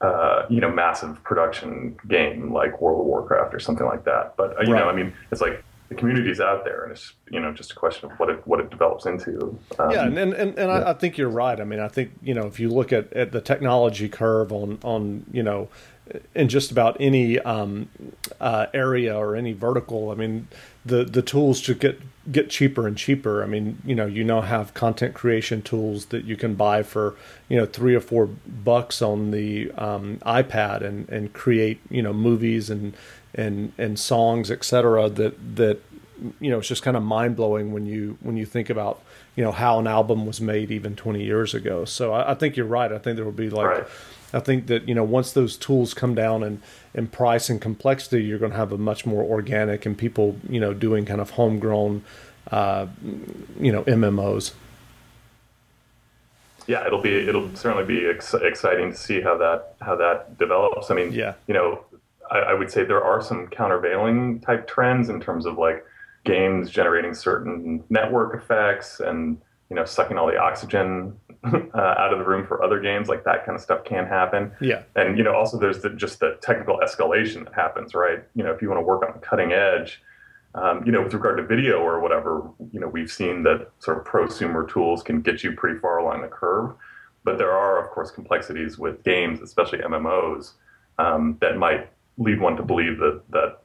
uh, 0.01 0.47
you 0.49 0.61
know, 0.61 0.71
massive 0.71 1.23
production 1.25 1.99
game 2.09 2.55
like 2.55 2.81
World 2.81 3.01
of 3.01 3.07
Warcraft 3.07 3.53
or 3.53 3.59
something 3.59 3.87
like 3.87 4.05
that. 4.05 4.35
But 4.39 4.57
uh, 4.57 4.63
you 4.63 4.73
right. 4.73 4.81
know, 4.81 4.89
I 4.89 4.95
mean, 4.95 5.13
it's 5.31 5.43
like 5.43 5.63
the 5.89 5.95
community 5.95 6.31
is 6.31 6.41
out 6.41 6.65
there, 6.65 6.85
and 6.85 6.93
it's 6.93 7.15
you 7.31 7.41
know 7.41 7.53
just 7.53 7.73
a 7.73 7.75
question 7.75 8.11
of 8.11 8.19
what 8.19 8.31
it 8.31 8.47
what 8.47 8.61
it 8.61 8.71
develops 8.71 9.07
into. 9.07 9.59
Um, 9.79 9.91
yeah, 9.91 10.05
and 10.05 10.19
and, 10.19 10.35
and, 10.35 10.57
yeah. 10.57 10.67
I, 10.67 10.91
I, 10.91 10.95
think 10.95 11.19
you're 11.19 11.29
right. 11.29 11.61
I 11.61 11.65
mean, 11.65 11.81
I 11.81 11.89
think 11.89 12.13
you 12.23 12.35
know 12.35 12.47
if 12.47 12.59
you 12.59 12.69
look 12.69 12.93
at, 12.93 13.13
at 13.13 13.33
the 13.33 13.41
technology 13.41 14.09
curve 14.09 14.53
on 14.53 14.79
on 14.83 15.27
you 15.33 15.43
know 15.43 15.69
in 16.35 16.49
just 16.49 16.71
about 16.71 16.97
any 17.01 17.39
um, 17.41 17.89
uh, 18.41 18.67
area 18.75 19.17
or 19.17 19.37
any 19.37 19.53
vertical, 19.53 20.11
I 20.11 20.15
mean 20.15 20.49
the 20.85 21.05
the 21.05 21.23
tools 21.23 21.61
to 21.63 21.75
get 21.75 22.01
get 22.31 22.51
cheaper 22.51 22.87
and 22.87 22.97
cheaper. 22.97 23.43
I 23.43 23.47
mean, 23.47 23.81
you 23.85 23.95
know, 23.95 24.07
you 24.07 24.25
now 24.25 24.41
have 24.41 24.75
content 24.75 25.15
creation 25.15 25.63
tools 25.63 26.07
that 26.07 26.25
you 26.25 26.37
can 26.37 26.55
buy 26.55 26.83
for, 26.83 27.15
you 27.49 27.57
know, 27.57 27.67
three 27.67 27.95
or 27.95 28.01
four 28.01 28.27
bucks 28.27 29.03
on 29.03 29.31
the 29.31 29.71
um, 29.73 30.19
iPad 30.25 30.83
and, 30.83 31.09
and 31.09 31.33
create, 31.33 31.81
you 31.91 32.03
know, 32.03 32.13
movies 32.13 32.71
and 32.71 32.95
and 33.35 33.73
and 33.79 33.99
songs, 33.99 34.51
etc. 34.51 35.09
That 35.09 35.57
that 35.57 35.81
you 36.41 36.51
know 36.51 36.59
it's 36.59 36.69
just 36.69 36.83
kind 36.83 36.97
of 36.97 37.03
mind 37.03 37.37
blowing 37.37 37.73
when 37.73 37.87
you 37.87 38.19
when 38.21 38.37
you 38.37 38.47
think 38.47 38.71
about 38.71 39.03
you 39.37 39.45
know 39.45 39.53
how 39.53 39.79
an 39.79 39.87
album 39.87 40.27
was 40.27 40.41
made 40.41 40.71
even 40.71 40.97
20 40.97 41.23
years 41.23 41.55
ago. 41.55 41.85
So 41.85 42.13
I, 42.13 42.33
I 42.33 42.35
think 42.35 42.57
you're 42.57 42.67
right. 42.67 42.93
I 42.93 42.99
think 42.99 43.17
there 43.17 43.25
will 43.25 43.33
be 43.33 43.51
like. 43.51 43.67
Right. 43.67 43.87
I 44.33 44.41
think 44.41 44.67
that 44.67 44.89
you 44.89 44.97
know 44.97 45.05
once 45.05 45.31
those 45.31 45.57
tools 45.57 45.95
come 45.95 46.17
down 46.17 46.43
in, 46.43 46.61
in 46.93 47.07
price 47.07 47.49
and 47.49 47.61
complexity, 47.61 48.25
you're 48.25 48.41
going 48.41 48.51
to 48.51 48.57
have 48.57 48.73
a 48.73 48.79
much 48.79 49.07
more 49.07 49.23
organic 49.23 49.87
and 49.87 49.97
people 49.97 50.37
you 50.49 50.59
know 50.59 50.75
doing 50.75 51.05
kind 51.05 51.21
of 51.21 51.31
homegrown, 51.31 52.03
uh, 52.51 52.89
you 53.61 53.71
know 53.71 53.85
MMOs. 53.85 54.53
Yeah, 56.67 56.85
it'll 56.87 57.01
be 57.01 57.15
it'll 57.29 57.55
certainly 57.55 57.85
be 57.85 58.07
ex- 58.07 58.35
exciting 58.35 58.91
to 58.93 58.99
see 58.99 59.21
how 59.21 59.37
that 59.39 59.77
how 59.81 59.95
that 59.97 60.37
develops. 60.37 60.91
I 60.91 60.95
mean, 60.95 61.13
yeah, 61.13 61.35
you 61.47 61.55
know, 61.55 61.85
I, 62.35 62.39
I, 62.39 62.55
would 62.55 62.71
say 62.71 62.85
there 62.85 63.03
are 63.03 63.23
some 63.23 63.47
countervailing 63.47 64.41
type 64.41 64.67
trends 64.67 65.09
in 65.09 65.21
terms 65.21 65.47
of 65.47 65.57
like 65.57 65.85
games 66.25 66.71
generating 66.71 67.15
certain 67.15 67.85
network 67.89 68.35
effects 68.35 69.01
and 69.01 69.39
you 69.71 69.77
know 69.77 69.85
sucking 69.85 70.19
all 70.19 70.27
the 70.27 70.37
oxygen 70.39 71.17
uh, 71.45 71.79
out 71.79 72.13
of 72.13 72.19
the 72.19 72.25
room 72.25 72.47
for 72.47 72.63
other 72.63 72.81
games. 72.81 73.09
Like 73.09 73.25
that 73.25 73.47
kind 73.47 73.57
of 73.57 73.63
stuff 73.63 73.85
can 73.85 74.07
happen. 74.07 74.53
Yeah. 74.61 74.83
And 74.97 75.17
you 75.17 75.25
know 75.25 75.35
also 75.35 75.59
there's 75.59 75.81
the, 75.81 75.91
just 75.91 76.21
the 76.21 76.37
technical 76.43 76.79
escalation 76.79 77.45
that 77.45 77.55
happens 77.55 77.95
right? 77.95 78.25
You 78.35 78.45
know 78.45 78.53
if 78.53 78.61
you 78.61 78.69
want 78.69 78.81
to 78.81 78.85
work 78.85 79.03
on 79.07 79.13
the 79.15 79.25
cutting 79.25 79.53
edge 79.53 80.03
um, 80.55 80.83
you 80.85 80.93
know 80.93 81.03
with 81.03 81.15
regard 81.15 81.37
to 81.39 81.45
video 81.45 81.79
or 81.79 82.01
whatever 82.01 82.49
you 82.73 82.81
know 82.81 82.89
we've 82.89 83.11
seen 83.11 83.43
that 83.45 83.71
sort 83.79 83.99
of 83.99 84.05
prosumer 84.05 84.69
tools 84.69 85.03
can 85.03 85.21
get 85.21 85.43
you 85.45 85.53
pretty 85.53 85.79
far 85.79 85.99
along 85.99 86.23
the 86.23 86.29
curve. 86.29 86.75
But 87.23 87.39
there 87.39 87.53
are 87.53 87.83
of 87.83 87.91
course 87.91 88.11
complexities 88.11 88.79
with 88.79 89.03
games 89.05 89.41
especially 89.41 89.79
mmos 89.79 90.53
um, 90.99 91.37
that 91.41 91.57
might 91.57 91.91
lead 92.19 92.41
one 92.41 92.57
to 92.57 92.63
believe 92.63 92.99
that 92.99 93.23
that 93.31 93.59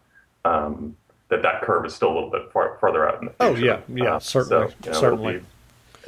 um, 0.45 0.95
that 1.29 1.41
that 1.41 1.61
curve 1.61 1.85
is 1.85 1.93
still 1.93 2.11
a 2.11 2.15
little 2.15 2.31
bit 2.31 2.51
far, 2.51 2.77
farther 2.79 3.07
out 3.07 3.21
in 3.21 3.27
the 3.27 3.33
oh, 3.39 3.55
future. 3.55 3.73
Oh 3.73 3.93
yeah, 3.93 4.03
yeah, 4.03 4.15
uh, 4.15 4.19
certainly, 4.19 4.67
so, 4.69 4.75
you 4.83 4.91
know, 4.91 4.99
certainly. 4.99 5.33
Be, 5.33 5.45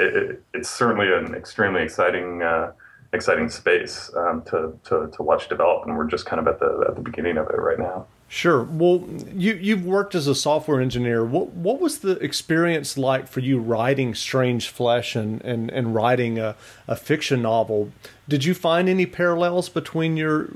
it, 0.04 0.16
it, 0.16 0.44
it's 0.54 0.70
certainly 0.70 1.12
an 1.14 1.36
extremely 1.36 1.84
exciting 1.84 2.42
uh, 2.42 2.72
exciting 3.14 3.50
space 3.50 4.10
um, 4.16 4.42
to, 4.44 4.78
to 4.86 5.12
to 5.16 5.24
watch 5.24 5.50
develop, 5.50 5.86
and 5.86 5.98
we're 5.98 6.08
just 6.08 6.26
kind 6.26 6.40
of 6.40 6.48
at 6.48 6.60
the 6.60 6.86
at 6.88 6.96
the 6.96 7.02
beginning 7.02 7.38
of 7.38 7.48
it 7.48 7.58
right 7.58 7.80
now. 7.80 8.06
Sure. 8.28 8.64
Well, 8.64 9.06
you 9.34 9.56
you've 9.56 9.86
worked 9.86 10.16
as 10.16 10.26
a 10.26 10.34
software 10.34 10.80
engineer. 10.80 11.26
What 11.26 11.50
what 11.50 11.82
was 11.82 12.00
the 12.00 12.12
experience 12.24 12.98
like 12.98 13.28
for 13.28 13.42
you 13.42 13.60
writing 13.60 14.16
Strange 14.16 14.70
Flesh 14.70 15.18
and 15.18 15.42
and, 15.44 15.70
and 15.70 15.94
writing 15.94 16.40
a, 16.40 16.56
a 16.88 16.96
fiction 16.96 17.42
novel? 17.42 17.92
Did 18.30 18.46
you 18.46 18.54
find 18.54 18.88
any 18.88 19.06
parallels 19.06 19.68
between 19.68 20.16
your 20.16 20.48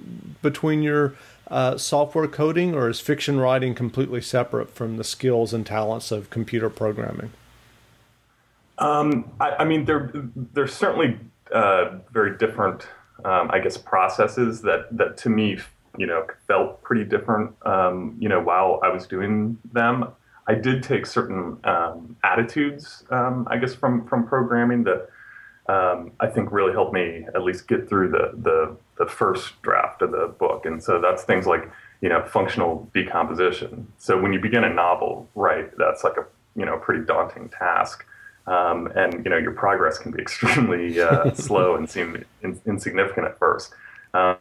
between 0.41 0.83
your 0.83 1.15
uh, 1.49 1.77
software 1.77 2.27
coding, 2.27 2.73
or 2.73 2.89
is 2.89 2.99
fiction 2.99 3.39
writing 3.39 3.75
completely 3.75 4.21
separate 4.21 4.69
from 4.69 4.97
the 4.97 5.03
skills 5.03 5.53
and 5.53 5.65
talents 5.65 6.11
of 6.11 6.29
computer 6.29 6.69
programming? 6.69 7.31
Um, 8.77 9.31
I, 9.39 9.51
I, 9.59 9.65
mean, 9.65 9.85
they're 9.85 10.67
certainly 10.67 11.17
uh, 11.51 11.97
very 12.11 12.37
different. 12.37 12.87
Um, 13.23 13.49
I 13.51 13.59
guess 13.59 13.77
processes 13.77 14.61
that 14.63 14.87
that 14.97 15.17
to 15.17 15.29
me, 15.29 15.57
you 15.97 16.05
know, 16.05 16.27
felt 16.47 16.81
pretty 16.83 17.05
different. 17.05 17.55
Um, 17.65 18.17
you 18.19 18.27
know, 18.27 18.41
while 18.41 18.79
I 18.83 18.89
was 18.89 19.07
doing 19.07 19.57
them, 19.71 20.09
I 20.47 20.55
did 20.55 20.83
take 20.83 21.05
certain 21.05 21.57
um, 21.63 22.17
attitudes, 22.23 23.03
um, 23.09 23.47
I 23.49 23.57
guess, 23.57 23.73
from 23.73 24.05
from 24.05 24.27
programming 24.27 24.83
that 24.83 25.09
um, 25.67 26.11
I 26.19 26.27
think 26.27 26.51
really 26.51 26.73
helped 26.73 26.93
me 26.93 27.25
at 27.33 27.43
least 27.43 27.67
get 27.67 27.89
through 27.89 28.09
the, 28.09 28.31
the, 28.37 28.75
the 28.97 29.09
first 29.09 29.59
draft 29.61 30.01
of 30.01 30.11
the 30.11 30.27
book. 30.27 30.65
And 30.65 30.81
so 30.83 31.01
that's 31.01 31.23
things 31.23 31.47
like 31.47 31.69
you 32.01 32.09
know 32.09 32.23
functional 32.23 32.89
decomposition. 32.93 33.91
So 33.97 34.21
when 34.21 34.33
you 34.33 34.39
begin 34.39 34.63
a 34.63 34.73
novel, 34.73 35.27
right, 35.35 35.75
that's 35.77 36.03
like 36.03 36.17
a 36.17 36.25
you 36.55 36.65
know 36.65 36.77
pretty 36.77 37.03
daunting 37.05 37.49
task. 37.49 38.05
Um, 38.47 38.91
and 38.95 39.25
you 39.25 39.31
know 39.31 39.37
your 39.37 39.53
progress 39.53 39.97
can 39.97 40.11
be 40.11 40.21
extremely 40.21 41.01
uh, 41.01 41.33
slow 41.33 41.75
and 41.75 41.89
seem 41.89 42.23
in, 42.43 42.61
insignificant 42.65 43.25
at 43.25 43.39
first. 43.39 43.73
Um, 44.13 44.37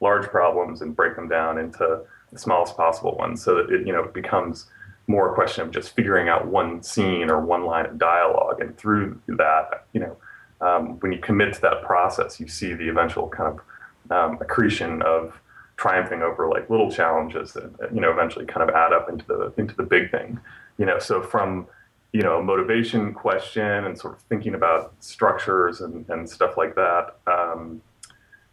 large 0.00 0.26
problems 0.26 0.82
and 0.82 0.96
break 0.96 1.16
them 1.16 1.28
down 1.28 1.58
into 1.58 2.00
the 2.32 2.38
smallest 2.38 2.76
possible 2.76 3.14
ones, 3.16 3.42
so 3.42 3.54
that 3.54 3.70
it 3.70 3.86
you 3.86 3.92
know 3.92 4.10
becomes 4.12 4.66
more 5.06 5.30
a 5.30 5.34
question 5.34 5.62
of 5.64 5.70
just 5.70 5.94
figuring 5.94 6.28
out 6.28 6.46
one 6.46 6.82
scene 6.82 7.30
or 7.30 7.40
one 7.40 7.64
line 7.64 7.86
of 7.86 7.98
dialogue. 7.98 8.60
And 8.60 8.76
through 8.76 9.20
that, 9.28 9.86
you 9.92 10.00
know, 10.00 10.16
um, 10.60 10.98
when 11.00 11.12
you 11.12 11.18
commit 11.18 11.54
to 11.54 11.60
that 11.62 11.82
process, 11.82 12.40
you 12.40 12.48
see 12.48 12.72
the 12.72 12.88
eventual 12.88 13.28
kind 13.28 13.58
of 13.58 14.10
um, 14.10 14.38
accretion 14.40 15.02
of 15.02 15.38
triumphing 15.76 16.22
over 16.22 16.48
like 16.48 16.70
little 16.70 16.90
challenges 16.90 17.52
that 17.52 17.92
you 17.92 18.00
know 18.00 18.10
eventually 18.10 18.46
kind 18.46 18.68
of 18.68 18.74
add 18.74 18.92
up 18.92 19.08
into 19.08 19.24
the 19.26 19.52
into 19.56 19.74
the 19.74 19.82
big 19.82 20.10
thing. 20.10 20.38
You 20.78 20.86
know, 20.86 20.98
so 20.98 21.22
from 21.22 21.66
you 22.12 22.22
know 22.22 22.38
a 22.38 22.42
motivation 22.42 23.12
question 23.12 23.84
and 23.84 23.98
sort 23.98 24.14
of 24.14 24.20
thinking 24.22 24.54
about 24.54 24.94
structures 25.00 25.80
and, 25.80 26.08
and 26.08 26.28
stuff 26.28 26.56
like 26.56 26.74
that. 26.76 27.16
Um, 27.26 27.82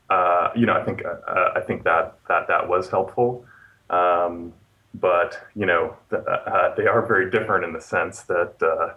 uh, 0.10 0.50
you 0.55 0.65
know, 0.65 0.74
I 0.74 0.84
think 0.84 1.03
uh, 1.05 1.51
I 1.55 1.62
think 1.62 1.84
that 1.84 2.17
that 2.27 2.48
that 2.48 2.67
was 2.67 2.89
helpful. 2.89 3.46
Um, 3.89 4.53
but 4.93 5.48
you 5.55 5.65
know 5.65 5.95
uh, 6.12 6.74
they 6.75 6.86
are 6.86 7.05
very 7.05 7.29
different 7.29 7.63
in 7.63 7.74
the 7.74 7.81
sense 7.81 8.24
that 8.24 8.55
uh, 8.62 8.93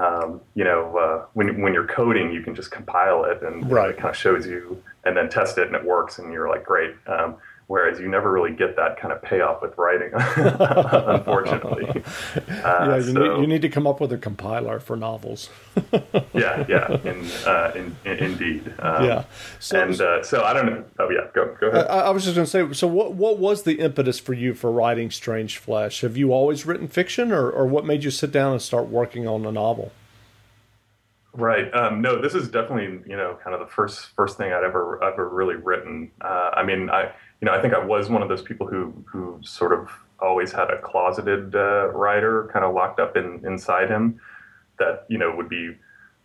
um, 0.00 0.40
you 0.54 0.64
know 0.64 0.96
uh, 0.96 1.26
when 1.34 1.60
when 1.62 1.72
you're 1.72 1.86
coding 1.86 2.32
you 2.32 2.42
can 2.42 2.54
just 2.54 2.70
compile 2.70 3.24
it 3.24 3.42
and 3.42 3.70
right. 3.70 3.90
it 3.90 3.96
kind 3.96 4.10
of 4.10 4.16
shows 4.16 4.46
you 4.46 4.82
and 5.04 5.16
then 5.16 5.28
test 5.28 5.58
it 5.58 5.66
and 5.66 5.76
it 5.76 5.84
works 5.84 6.18
and 6.18 6.32
you're 6.32 6.48
like 6.48 6.64
great 6.64 6.94
um, 7.06 7.36
whereas 7.68 8.00
you 8.00 8.08
never 8.08 8.32
really 8.32 8.50
get 8.50 8.76
that 8.76 8.98
kind 8.98 9.12
of 9.12 9.22
payoff 9.22 9.62
with 9.62 9.76
writing, 9.78 10.10
unfortunately. 10.14 12.02
Uh, 12.48 12.86
yeah, 12.88 12.96
you, 12.96 13.12
so, 13.12 13.12
need, 13.12 13.40
you 13.40 13.46
need 13.46 13.62
to 13.62 13.68
come 13.68 13.86
up 13.86 14.00
with 14.00 14.12
a 14.12 14.18
compiler 14.18 14.80
for 14.80 14.96
novels. 14.96 15.48
yeah, 16.32 16.64
yeah, 16.68 17.00
in, 17.04 17.24
uh, 17.46 17.72
in, 17.74 17.96
in, 18.04 18.18
indeed. 18.18 18.74
Um, 18.80 19.04
yeah. 19.04 19.24
So, 19.60 19.80
and 19.80 20.00
uh, 20.00 20.22
so 20.24 20.42
I 20.42 20.52
don't 20.52 20.66
know. 20.66 20.84
Oh, 20.98 21.08
yeah, 21.10 21.26
go, 21.34 21.56
go 21.60 21.68
ahead. 21.68 21.86
I, 21.86 22.00
I 22.00 22.10
was 22.10 22.24
just 22.24 22.34
going 22.34 22.46
to 22.46 22.50
say 22.50 22.72
so, 22.72 22.86
what, 22.86 23.14
what 23.14 23.38
was 23.38 23.62
the 23.62 23.78
impetus 23.80 24.18
for 24.18 24.32
you 24.32 24.54
for 24.54 24.72
writing 24.72 25.10
Strange 25.10 25.58
Flesh? 25.58 26.00
Have 26.00 26.16
you 26.16 26.32
always 26.32 26.66
written 26.66 26.88
fiction, 26.88 27.32
or, 27.32 27.50
or 27.50 27.66
what 27.66 27.84
made 27.84 28.02
you 28.02 28.10
sit 28.10 28.32
down 28.32 28.52
and 28.52 28.62
start 28.62 28.88
working 28.88 29.26
on 29.26 29.46
a 29.46 29.52
novel? 29.52 29.92
Right. 31.38 31.72
Um, 31.72 32.02
no, 32.02 32.20
this 32.20 32.34
is 32.34 32.48
definitely 32.48 33.00
you 33.08 33.16
know 33.16 33.38
kind 33.44 33.54
of 33.54 33.60
the 33.60 33.72
first 33.72 34.06
first 34.16 34.36
thing 34.36 34.52
I'd 34.52 34.64
ever 34.64 35.02
ever 35.04 35.28
really 35.28 35.54
written. 35.54 36.10
Uh, 36.20 36.50
I 36.52 36.64
mean, 36.64 36.90
I 36.90 37.12
you 37.40 37.46
know, 37.46 37.52
I 37.52 37.62
think 37.62 37.74
I 37.74 37.78
was 37.78 38.10
one 38.10 38.22
of 38.22 38.28
those 38.28 38.42
people 38.42 38.66
who 38.66 38.92
who 39.06 39.38
sort 39.44 39.72
of 39.72 39.88
always 40.18 40.50
had 40.50 40.68
a 40.70 40.80
closeted 40.82 41.54
uh, 41.54 41.92
writer 41.92 42.50
kind 42.52 42.64
of 42.64 42.74
locked 42.74 42.98
up 42.98 43.16
in 43.16 43.40
inside 43.46 43.88
him 43.88 44.20
that 44.80 45.06
you 45.08 45.16
know 45.16 45.32
would 45.36 45.48
be 45.48 45.76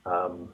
um, 0.08 0.50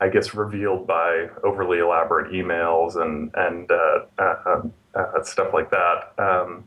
I 0.00 0.08
guess 0.08 0.34
revealed 0.34 0.86
by 0.86 1.26
overly 1.42 1.80
elaborate 1.80 2.30
emails 2.30 2.94
and 2.94 3.32
and 3.34 3.68
uh, 3.68 4.04
uh, 4.20 4.22
uh, 4.46 4.62
uh 4.94 5.22
stuff 5.24 5.52
like 5.52 5.72
that. 5.72 6.12
Um, 6.16 6.62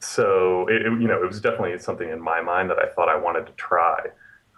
so 0.00 0.68
it, 0.68 0.82
it, 0.82 1.00
you 1.00 1.08
know 1.08 1.22
it 1.22 1.26
was 1.26 1.40
definitely 1.40 1.78
something 1.78 2.10
in 2.10 2.20
my 2.20 2.42
mind 2.42 2.68
that 2.68 2.78
I 2.78 2.88
thought 2.90 3.08
I 3.08 3.16
wanted 3.16 3.46
to 3.46 3.52
try. 3.52 4.08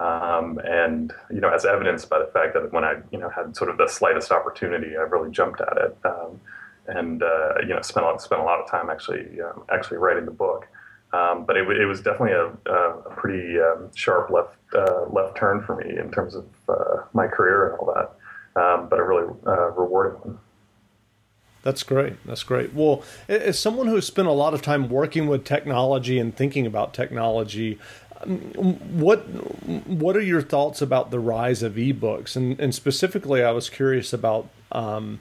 Um, 0.00 0.59
and 0.64 1.12
you 1.30 1.40
know, 1.40 1.50
as 1.50 1.66
evidenced 1.66 2.09
by 2.09 2.19
the 2.19 2.30
fact 2.33 2.54
that 2.54 2.73
when 2.73 2.85
I 2.85 2.95
you 3.12 3.19
know 3.19 3.28
had 3.28 3.54
sort 3.54 3.71
of 3.71 3.76
the 3.76 3.87
slightest 3.87 4.33
opportunity, 4.33 4.97
I 4.97 5.02
really 5.02 5.30
jumped 5.30 5.61
at 5.61 5.76
it. 5.76 5.97
Um, 6.04 6.40
and 6.87 7.23
uh, 7.23 7.54
you 7.61 7.69
know 7.69 7.83
spent 7.83 8.07
a, 8.07 8.19
spent 8.19 8.40
a 8.40 8.45
lot 8.45 8.61
of 8.61 8.69
time 8.69 8.90
actually 8.90 9.40
um, 9.40 9.62
actually 9.71 9.99
writing 9.99 10.25
the 10.25 10.30
book. 10.33 10.66
Um, 11.12 11.45
but 11.45 11.57
it, 11.57 11.69
it, 11.69 11.87
was 11.87 12.00
definitely 12.00 12.35
a, 12.35 12.73
a 12.73 13.11
pretty 13.16 13.59
um, 13.59 13.90
sharp 13.97 14.30
left 14.30 14.57
uh, 14.75 15.07
left 15.11 15.37
turn 15.37 15.61
for 15.61 15.76
me 15.76 15.99
in 15.99 16.11
terms 16.12 16.37
of 16.37 16.47
uh, 16.69 17.02
my 17.12 17.26
career 17.26 17.71
and 17.71 17.78
all 17.78 17.92
that. 17.95 18.61
Um, 18.61 18.88
but 18.88 18.99
a 19.00 19.04
really 19.04 19.28
uh, 19.47 19.71
rewarding 19.73 20.21
one. 20.21 20.38
That's 21.62 21.83
great. 21.83 22.14
That's 22.25 22.42
great. 22.42 22.73
Well, 22.73 23.02
as 23.28 23.59
someone 23.59 23.87
who 23.87 24.00
spent 24.00 24.28
a 24.28 24.33
lot 24.33 24.54
of 24.54 24.62
time 24.62 24.88
working 24.88 25.26
with 25.26 25.45
technology 25.45 26.19
and 26.19 26.35
thinking 26.35 26.64
about 26.64 26.95
technology, 26.95 27.78
what 28.27 29.21
what 29.87 30.17
are 30.17 30.23
your 30.23 30.43
thoughts 30.43 30.83
about 30.83 31.11
the 31.11 31.21
rise 31.21 31.62
of 31.62 31.75
ebooks? 31.75 32.37
And, 32.37 32.59
and 32.61 32.75
specifically, 32.75 33.43
I 33.43 33.50
was 33.53 33.71
curious 33.71 34.12
about 34.12 34.49
um, 34.73 35.21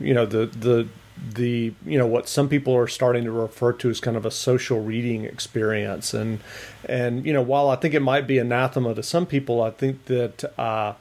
you 0.00 0.12
know 0.12 0.26
the 0.26 0.46
the 0.46 0.88
the 1.32 1.72
you 1.86 1.98
know 1.98 2.06
what 2.06 2.28
some 2.28 2.48
people 2.48 2.74
are 2.74 2.86
starting 2.86 3.24
to 3.24 3.30
refer 3.30 3.72
to 3.72 3.88
as 3.88 4.00
kind 4.00 4.16
of 4.16 4.26
a 4.26 4.30
social 4.30 4.82
reading 4.82 5.24
experience 5.24 6.12
and 6.12 6.40
and 6.86 7.24
you 7.24 7.32
know 7.32 7.40
while 7.40 7.70
I 7.70 7.76
think 7.76 7.94
it 7.94 8.00
might 8.00 8.26
be 8.26 8.38
anathema 8.38 8.94
to 8.94 9.02
some 9.02 9.24
people 9.24 9.62
I 9.62 9.70
think 9.70 10.04
that 10.06 10.44
uh, 10.58 10.92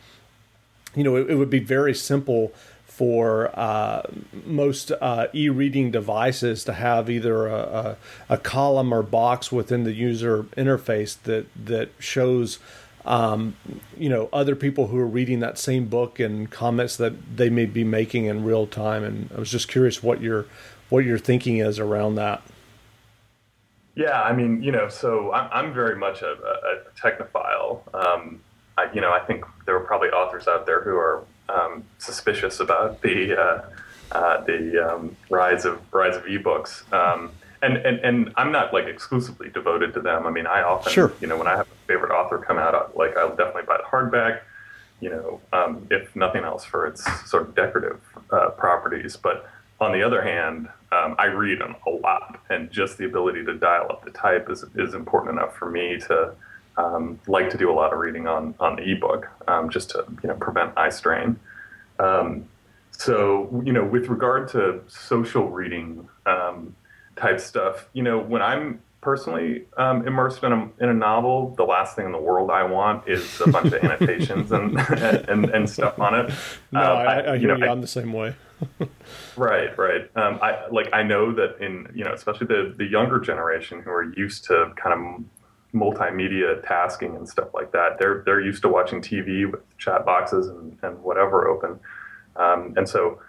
you 0.95 1.03
know 1.03 1.17
it, 1.17 1.29
it 1.31 1.35
would 1.35 1.49
be 1.49 1.59
very 1.59 1.93
simple 1.93 2.53
for 2.95 3.51
uh, 3.59 4.01
most 4.45 4.89
uh, 5.01 5.27
e-reading 5.33 5.91
devices 5.91 6.63
to 6.63 6.71
have 6.71 7.09
either 7.09 7.45
a, 7.45 7.59
a, 7.59 7.97
a, 8.29 8.37
column 8.37 8.93
or 8.93 9.03
box 9.03 9.51
within 9.51 9.83
the 9.83 9.91
user 9.91 10.43
interface 10.55 11.21
that 11.23 11.45
that 11.65 11.89
shows 11.99 12.57
um, 13.03 13.53
you 13.97 14.07
know 14.07 14.29
other 14.31 14.55
people 14.55 14.87
who 14.87 14.97
are 14.97 15.05
reading 15.05 15.41
that 15.41 15.57
same 15.57 15.87
book 15.87 16.21
and 16.21 16.49
comments 16.49 16.95
that 16.95 17.35
they 17.35 17.49
may 17.49 17.65
be 17.65 17.83
making 17.83 18.25
in 18.25 18.45
real 18.45 18.65
time. 18.65 19.03
And 19.03 19.29
I 19.35 19.39
was 19.39 19.51
just 19.51 19.67
curious 19.67 20.01
what 20.01 20.21
your 20.21 20.45
what 20.87 21.03
your 21.03 21.17
thinking 21.17 21.57
is 21.57 21.79
around 21.79 22.15
that. 22.15 22.43
Yeah, 23.95 24.21
I 24.21 24.33
mean, 24.33 24.63
you 24.63 24.71
know, 24.71 24.87
so 24.87 25.33
I'm, 25.33 25.49
I'm 25.51 25.73
very 25.73 25.97
much 25.97 26.21
a, 26.21 26.31
a 26.31 26.79
technophile. 26.97 27.81
Um, 27.93 28.39
I, 28.77 28.87
you 28.93 29.01
know, 29.01 29.11
I 29.11 29.19
think 29.19 29.43
there 29.65 29.75
are 29.75 29.83
probably 29.83 30.09
authors 30.09 30.47
out 30.47 30.65
there 30.65 30.81
who 30.81 30.95
are 30.95 31.25
um, 31.49 31.83
suspicious 31.97 32.59
about 32.59 33.01
the 33.01 33.39
uh, 33.39 33.61
uh, 34.11 34.43
the 34.45 34.93
um, 34.93 35.17
rise 35.29 35.65
of 35.65 35.81
rise 35.93 36.15
of 36.15 36.23
ebooks. 36.25 36.91
Um, 36.93 37.31
and, 37.61 37.77
and 37.77 37.99
and 37.99 38.31
I'm 38.35 38.51
not 38.51 38.73
like 38.73 38.85
exclusively 38.85 39.49
devoted 39.49 39.93
to 39.95 40.01
them. 40.01 40.27
I 40.27 40.29
mean, 40.29 40.47
I 40.47 40.61
often, 40.61 40.91
sure. 40.91 41.13
you 41.19 41.27
know, 41.27 41.37
when 41.37 41.47
I 41.47 41.55
have 41.55 41.67
a 41.67 41.87
favorite 41.87 42.11
author 42.11 42.37
come 42.37 42.57
out, 42.57 42.95
like 42.95 43.17
I'll 43.17 43.35
definitely 43.35 43.63
buy 43.63 43.77
the 43.77 43.83
hardback. 43.83 44.41
You 45.01 45.09
know, 45.09 45.41
um, 45.51 45.87
if 45.91 46.15
nothing 46.15 46.43
else 46.43 46.63
for 46.63 46.85
its 46.85 47.03
sort 47.29 47.43
of 47.43 47.55
decorative 47.55 47.99
uh, 48.31 48.49
properties. 48.51 49.17
But 49.17 49.49
on 49.79 49.91
the 49.91 50.01
other 50.01 50.21
hand, 50.21 50.69
um, 50.91 51.15
I 51.19 51.25
read 51.25 51.59
them 51.59 51.75
a 51.85 51.89
lot, 51.89 52.39
and 52.49 52.71
just 52.71 52.97
the 52.97 53.05
ability 53.05 53.43
to 53.45 53.55
dial 53.55 53.87
up 53.89 54.05
the 54.05 54.11
type 54.11 54.49
is 54.49 54.63
is 54.75 54.93
important 54.93 55.37
enough 55.37 55.55
for 55.55 55.69
me 55.69 55.99
to 56.07 56.33
um, 56.77 57.19
like 57.27 57.49
to 57.51 57.57
do 57.57 57.71
a 57.71 57.73
lot 57.73 57.93
of 57.93 57.99
reading 57.99 58.27
on 58.27 58.55
on 58.59 58.75
the 58.75 58.83
ebook, 58.83 59.29
um, 59.47 59.69
just 59.69 59.91
to 59.91 60.05
you 60.23 60.29
know 60.29 60.35
prevent 60.35 60.77
eye 60.77 60.89
strain. 60.89 61.39
Um, 61.99 62.47
so 62.91 63.61
you 63.65 63.73
know, 63.73 63.83
with 63.83 64.07
regard 64.07 64.47
to 64.49 64.81
social 64.87 65.49
reading 65.49 66.07
um, 66.25 66.75
type 67.15 67.39
stuff, 67.39 67.87
you 67.93 68.03
know, 68.03 68.19
when 68.19 68.41
I'm 68.41 68.81
personally 69.05 69.65
um, 69.77 70.05
immersed 70.07 70.43
in 70.43 70.51
a, 70.51 70.69
in 70.79 70.89
a 70.89 70.93
novel, 70.93 71.53
the 71.57 71.63
last 71.63 71.95
thing 71.95 72.07
in 72.07 72.11
the 72.11 72.17
world 72.17 72.49
I 72.49 72.63
want 72.63 73.07
is 73.07 73.39
a 73.39 73.47
bunch 73.47 73.71
of 73.71 73.83
annotations 73.83 74.51
and, 74.51 74.79
and, 75.29 75.45
and 75.45 75.69
stuff 75.69 75.99
on 75.99 76.15
it. 76.15 76.33
No, 76.71 76.79
uh, 76.79 76.83
I, 76.83 77.19
I, 77.19 77.35
you 77.35 77.47
know, 77.47 77.55
you, 77.55 77.67
I'm 77.67 77.81
the 77.81 77.87
same 77.87 78.11
way. 78.11 78.33
right, 79.37 79.77
right. 79.77 80.09
Um, 80.15 80.39
I 80.41 80.67
like 80.71 80.89
I 80.91 81.03
know 81.03 81.33
that 81.33 81.59
in 81.59 81.87
you 81.93 82.03
know 82.03 82.13
especially 82.13 82.47
the 82.47 82.73
the 82.77 82.85
younger 82.85 83.19
generation 83.19 83.81
who 83.81 83.91
are 83.91 84.11
used 84.13 84.45
to 84.45 84.71
kind 84.75 84.93
of 84.93 85.23
multimedia 85.75 86.65
tasking 86.67 87.15
and 87.15 87.27
stuff 87.27 87.49
like 87.53 87.71
that. 87.73 87.99
They're 87.99 88.23
they're 88.25 88.41
used 88.41 88.61
to 88.63 88.69
watching 88.69 89.01
TV 89.01 89.49
with 89.49 89.61
chat 89.77 90.05
boxes 90.05 90.47
and, 90.47 90.77
and 90.81 91.03
whatever 91.03 91.47
open, 91.47 91.79
um, 92.37 92.73
and 92.77 92.87
so 92.87 93.19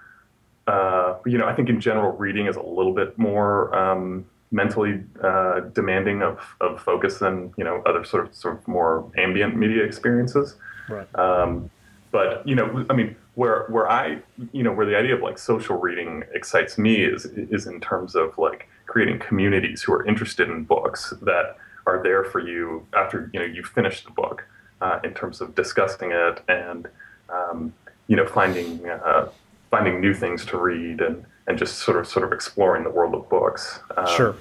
uh, 0.66 1.16
you 1.26 1.36
know 1.36 1.46
I 1.46 1.54
think 1.54 1.68
in 1.68 1.80
general 1.80 2.12
reading 2.12 2.46
is 2.46 2.56
a 2.56 2.62
little 2.62 2.94
bit 2.94 3.18
more 3.18 3.76
um, 3.76 4.24
mentally 4.50 5.02
uh, 5.22 5.60
demanding 5.74 6.22
of, 6.22 6.38
of 6.60 6.80
focus 6.80 7.18
than 7.18 7.52
you 7.56 7.64
know 7.64 7.82
other 7.84 8.04
sort 8.04 8.26
of 8.26 8.34
sort 8.34 8.58
of 8.58 8.68
more 8.68 9.10
ambient 9.18 9.56
media 9.56 9.82
experiences. 9.84 10.56
Right. 10.88 11.12
Um, 11.16 11.70
but 12.12 12.46
you 12.46 12.54
know, 12.54 12.86
I 12.88 12.94
mean, 12.94 13.16
where 13.34 13.66
where 13.68 13.90
I 13.90 14.18
you 14.52 14.62
know 14.62 14.72
where 14.72 14.86
the 14.86 14.96
idea 14.96 15.14
of 15.14 15.22
like 15.22 15.38
social 15.38 15.76
reading 15.76 16.22
excites 16.32 16.78
me 16.78 17.04
is 17.04 17.26
is 17.26 17.66
in 17.66 17.80
terms 17.80 18.14
of 18.14 18.38
like 18.38 18.68
creating 18.86 19.18
communities 19.18 19.82
who 19.82 19.92
are 19.92 20.04
interested 20.06 20.48
in 20.48 20.64
books 20.64 21.12
that 21.22 21.56
are 21.86 22.02
there 22.02 22.24
for 22.24 22.40
you 22.40 22.86
after 22.94 23.30
you 23.32 23.40
know 23.40 23.46
you 23.46 23.62
finish 23.62 24.04
the 24.04 24.10
book 24.10 24.44
uh, 24.80 24.98
in 25.04 25.14
terms 25.14 25.40
of 25.40 25.54
discussing 25.54 26.10
it 26.12 26.40
and 26.48 26.88
um, 27.28 27.72
you 28.08 28.16
know 28.16 28.26
finding 28.26 28.88
uh, 28.88 29.28
finding 29.70 30.00
new 30.00 30.14
things 30.14 30.44
to 30.46 30.56
read 30.56 31.00
and 31.00 31.24
and 31.46 31.58
just 31.58 31.78
sort 31.78 31.96
of 31.96 32.06
sort 32.06 32.24
of 32.24 32.32
exploring 32.32 32.82
the 32.82 32.90
world 32.90 33.14
of 33.14 33.28
books. 33.28 33.80
Um, 33.96 34.06
sure. 34.16 34.36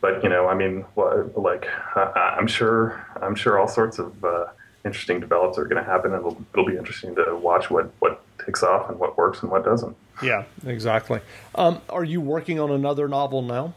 But 0.00 0.22
you 0.22 0.28
know, 0.28 0.46
I 0.46 0.54
mean, 0.54 0.84
like 1.34 1.66
I'm 1.96 2.46
sure 2.46 3.04
I'm 3.20 3.34
sure 3.34 3.58
all 3.58 3.66
sorts 3.68 3.98
of 3.98 4.24
uh, 4.24 4.46
interesting 4.84 5.18
develops 5.20 5.58
are 5.58 5.64
going 5.64 5.82
to 5.82 5.90
happen, 5.90 6.12
and 6.12 6.20
it'll, 6.20 6.44
it'll 6.52 6.66
be 6.66 6.76
interesting 6.76 7.14
to 7.16 7.36
watch 7.36 7.70
what 7.70 7.90
what 7.98 8.22
takes 8.44 8.62
off 8.62 8.88
and 8.88 8.98
what 8.98 9.16
works 9.16 9.42
and 9.42 9.50
what 9.50 9.64
doesn't. 9.64 9.96
Yeah, 10.22 10.44
exactly. 10.66 11.20
Um, 11.54 11.80
are 11.88 12.04
you 12.04 12.20
working 12.20 12.60
on 12.60 12.70
another 12.70 13.08
novel 13.08 13.42
now? 13.42 13.74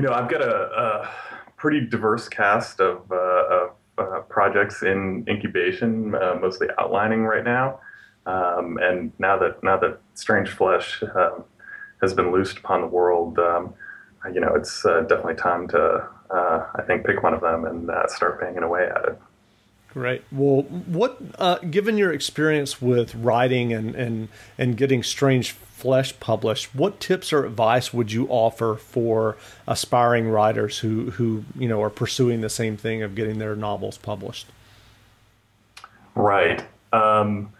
You 0.00 0.06
know, 0.06 0.14
I've 0.14 0.30
got 0.30 0.40
a, 0.40 0.54
a 0.80 1.10
pretty 1.58 1.86
diverse 1.86 2.26
cast 2.26 2.80
of, 2.80 3.12
uh, 3.12 3.14
of 3.14 3.70
uh, 3.98 4.20
projects 4.30 4.82
in 4.82 5.26
incubation, 5.28 6.14
uh, 6.14 6.38
mostly 6.40 6.68
outlining 6.78 7.24
right 7.24 7.44
now. 7.44 7.80
Um, 8.24 8.78
and 8.80 9.12
now 9.18 9.38
that 9.38 9.62
now 9.62 9.76
that 9.78 10.00
Strange 10.14 10.48
Flesh 10.48 11.02
um, 11.14 11.44
has 12.00 12.14
been 12.14 12.32
loosed 12.32 12.56
upon 12.56 12.80
the 12.80 12.86
world, 12.86 13.38
um, 13.38 13.74
you 14.32 14.40
know, 14.40 14.54
it's 14.54 14.86
uh, 14.86 15.02
definitely 15.02 15.34
time 15.34 15.68
to, 15.68 16.08
I 16.30 16.82
think, 16.86 17.04
pick 17.04 17.22
one 17.22 17.34
of 17.34 17.42
them 17.42 17.66
and 17.66 17.90
start 18.08 18.40
banging 18.40 18.62
away 18.62 18.84
at 18.84 19.04
it. 19.04 19.20
Great. 19.92 20.22
Well, 20.30 20.62
what, 20.62 21.18
uh, 21.38 21.58
given 21.58 21.98
your 21.98 22.12
experience 22.12 22.80
with 22.80 23.14
writing 23.14 23.72
and, 23.72 23.94
and, 23.96 24.28
and 24.56 24.76
getting 24.76 25.02
Strange 25.02 25.52
Flesh 25.52 26.18
published, 26.20 26.74
what 26.74 27.00
tips 27.00 27.32
or 27.32 27.44
advice 27.44 27.92
would 27.92 28.12
you 28.12 28.28
offer 28.28 28.76
for 28.76 29.36
aspiring 29.66 30.28
writers 30.28 30.78
who, 30.78 31.10
who 31.12 31.44
you 31.58 31.66
know 31.66 31.82
are 31.82 31.90
pursuing 31.90 32.40
the 32.40 32.50
same 32.50 32.76
thing 32.76 33.02
of 33.02 33.14
getting 33.14 33.38
their 33.38 33.56
novels 33.56 33.96
published? 33.96 34.46
Right. 36.14 36.62
Um, 36.92 37.52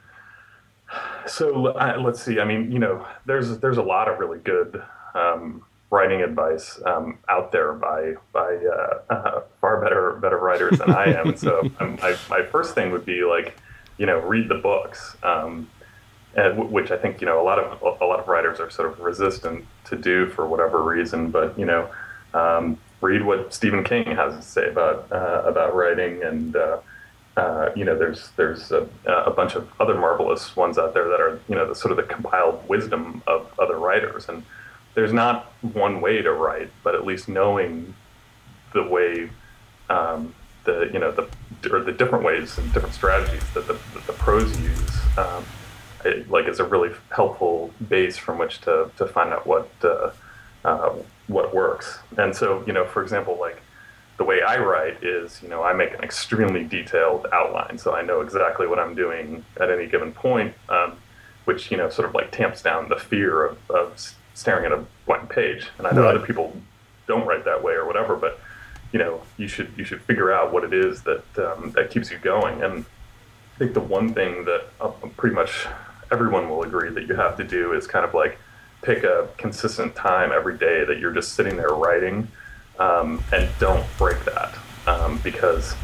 so 1.26 1.68
uh, 1.68 1.96
let's 1.98 2.22
see. 2.22 2.38
I 2.40 2.44
mean, 2.44 2.70
you 2.70 2.78
know, 2.78 3.06
there's 3.24 3.58
there's 3.58 3.78
a 3.78 3.82
lot 3.82 4.06
of 4.08 4.18
really 4.18 4.38
good 4.38 4.82
um, 5.14 5.64
writing 5.90 6.22
advice 6.22 6.80
um, 6.86 7.18
out 7.28 7.52
there 7.52 7.72
by 7.72 8.14
by 8.32 8.56
uh, 8.56 9.12
uh, 9.12 9.42
far 9.60 9.80
better 9.82 10.12
better 10.14 10.38
writers 10.38 10.78
than 10.78 10.90
I 10.90 11.12
am. 11.12 11.36
so 11.36 11.60
um, 11.80 11.98
my 12.00 12.16
my 12.28 12.42
first 12.42 12.74
thing 12.74 12.92
would 12.92 13.04
be 13.04 13.24
like, 13.24 13.56
you 13.98 14.06
know, 14.06 14.18
read 14.20 14.48
the 14.48 14.54
books, 14.54 15.16
um, 15.22 15.68
and, 16.34 16.70
which 16.70 16.90
I 16.90 16.96
think 16.96 17.20
you 17.20 17.26
know 17.26 17.40
a 17.40 17.44
lot 17.44 17.58
of 17.58 18.00
a 18.00 18.04
lot 18.04 18.20
of 18.20 18.28
writers 18.28 18.60
are 18.60 18.70
sort 18.70 18.90
of 18.90 19.00
resistant 19.00 19.66
to 19.86 19.96
do 19.96 20.26
for 20.28 20.46
whatever 20.46 20.82
reason. 20.82 21.30
But 21.30 21.58
you 21.58 21.66
know, 21.66 21.90
um, 22.32 22.78
read 23.00 23.24
what 23.24 23.52
Stephen 23.52 23.84
King 23.84 24.04
has 24.16 24.36
to 24.36 24.42
say 24.42 24.68
about 24.68 25.10
uh, 25.12 25.42
about 25.44 25.74
writing 25.74 26.22
and. 26.22 26.56
Uh, 26.56 26.78
uh, 27.36 27.70
you 27.76 27.84
know, 27.84 27.96
there's 27.96 28.30
there's 28.36 28.72
a, 28.72 28.86
a, 29.06 29.30
bunch 29.30 29.54
of 29.54 29.66
other 29.78 29.94
marvelous 29.94 30.56
ones 30.56 30.76
out 30.76 30.92
there 30.94 31.08
that 31.08 31.20
are 31.20 31.40
you 31.48 31.54
know 31.54 31.66
the 31.66 31.76
sort 31.76 31.92
of 31.92 31.96
the 31.96 32.02
compiled 32.02 32.68
wisdom 32.68 33.22
of 33.28 33.48
other 33.58 33.78
writers, 33.78 34.28
and 34.28 34.42
there's 34.94 35.12
not 35.12 35.52
one 35.62 36.00
way 36.00 36.22
to 36.22 36.32
write, 36.32 36.70
but 36.82 36.94
at 36.94 37.04
least 37.04 37.28
knowing 37.28 37.94
the 38.72 38.82
way, 38.82 39.30
um, 39.88 40.34
the 40.64 40.90
you 40.92 40.98
know 40.98 41.10
the 41.10 41.28
or 41.72 41.82
the 41.82 41.92
different 41.92 42.24
ways 42.24 42.56
and 42.58 42.72
different 42.72 42.94
strategies 42.94 43.42
that 43.54 43.66
the, 43.66 43.74
that 43.94 44.06
the 44.06 44.12
pros 44.14 44.58
use, 44.60 45.18
um, 45.18 45.44
it, 46.04 46.30
like 46.30 46.46
is 46.48 46.60
a 46.60 46.64
really 46.64 46.90
helpful 47.10 47.70
base 47.88 48.16
from 48.16 48.38
which 48.38 48.60
to 48.62 48.90
to 48.96 49.06
find 49.06 49.32
out 49.32 49.46
what 49.46 49.70
uh, 49.82 50.10
uh, 50.64 50.92
what 51.28 51.54
works. 51.54 51.98
And 52.16 52.34
so 52.34 52.62
you 52.66 52.72
know, 52.72 52.84
for 52.84 53.02
example, 53.02 53.38
like 53.40 53.62
the 54.18 54.24
way 54.24 54.42
I 54.42 54.58
write 54.58 55.02
is, 55.02 55.42
you 55.42 55.48
know, 55.48 55.62
I 55.62 55.72
make 55.72 55.94
an 55.94 56.02
extremely 56.02 56.62
detailed 56.62 57.26
outline, 57.32 57.78
so 57.78 57.94
I 57.94 58.02
know 58.02 58.20
exactly 58.20 58.66
what 58.66 58.78
I'm 58.78 58.94
doing 58.94 59.44
at 59.58 59.70
any 59.70 59.86
given 59.86 60.12
point, 60.12 60.54
um, 60.68 60.98
which 61.46 61.70
you 61.70 61.78
know, 61.78 61.88
sort 61.88 62.06
of 62.06 62.14
like 62.14 62.30
tamps 62.30 62.60
down 62.60 62.90
the 62.90 62.96
fear 62.96 63.44
of, 63.44 63.70
of 63.70 64.14
staring 64.40 64.64
at 64.64 64.72
a 64.72 64.82
blank 65.06 65.28
page. 65.28 65.68
And 65.76 65.86
I 65.86 65.92
know 65.92 66.02
right. 66.02 66.16
other 66.16 66.26
people 66.26 66.56
don't 67.06 67.26
write 67.26 67.44
that 67.44 67.62
way 67.62 67.74
or 67.74 67.86
whatever, 67.86 68.16
but 68.16 68.40
you 68.92 68.98
know, 68.98 69.20
you 69.36 69.46
should 69.46 69.70
you 69.76 69.84
should 69.84 70.00
figure 70.02 70.32
out 70.32 70.52
what 70.52 70.64
it 70.64 70.72
is 70.72 71.02
that 71.02 71.24
um, 71.38 71.72
that 71.72 71.90
keeps 71.90 72.10
you 72.10 72.18
going. 72.18 72.62
And 72.62 72.84
I 73.54 73.58
think 73.58 73.74
the 73.74 73.80
one 73.80 74.14
thing 74.14 74.46
that 74.46 74.64
uh, 74.80 74.88
pretty 75.16 75.34
much 75.34 75.66
everyone 76.10 76.48
will 76.48 76.62
agree 76.62 76.90
that 76.90 77.06
you 77.06 77.14
have 77.14 77.36
to 77.36 77.44
do 77.44 77.72
is 77.74 77.86
kind 77.86 78.04
of 78.04 78.14
like 78.14 78.38
pick 78.82 79.04
a 79.04 79.28
consistent 79.36 79.94
time 79.94 80.32
every 80.32 80.56
day 80.56 80.84
that 80.84 80.98
you're 80.98 81.12
just 81.12 81.34
sitting 81.34 81.56
there 81.56 81.74
writing, 81.74 82.26
um, 82.78 83.22
and 83.32 83.48
don't 83.60 83.86
break 83.98 84.24
that 84.24 84.54
um, 84.86 85.18
because 85.18 85.74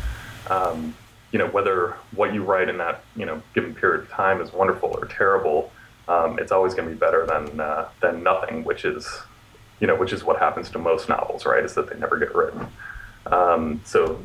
um, 0.48 0.96
you 1.30 1.38
know 1.38 1.48
whether 1.48 1.96
what 2.12 2.32
you 2.32 2.42
write 2.42 2.68
in 2.68 2.78
that 2.78 3.04
you 3.14 3.26
know 3.26 3.42
given 3.54 3.74
period 3.74 4.00
of 4.00 4.08
time 4.10 4.40
is 4.40 4.52
wonderful 4.52 4.88
or 4.98 5.04
terrible 5.06 5.70
um, 6.08 6.38
it's 6.38 6.52
always 6.52 6.74
going 6.74 6.88
to 6.88 6.94
be 6.94 6.98
better 6.98 7.26
than 7.26 7.60
uh, 7.60 7.88
than 8.00 8.22
nothing, 8.22 8.64
which 8.64 8.84
is 8.84 9.08
you 9.80 9.86
know 9.86 9.96
which 9.96 10.12
is 10.12 10.24
what 10.24 10.38
happens 10.38 10.70
to 10.70 10.78
most 10.78 11.08
novels, 11.08 11.44
right? 11.44 11.64
Is 11.64 11.74
that 11.74 11.90
they 11.90 11.98
never 11.98 12.18
get 12.18 12.34
written. 12.34 12.66
Um, 13.26 13.80
so 13.84 14.20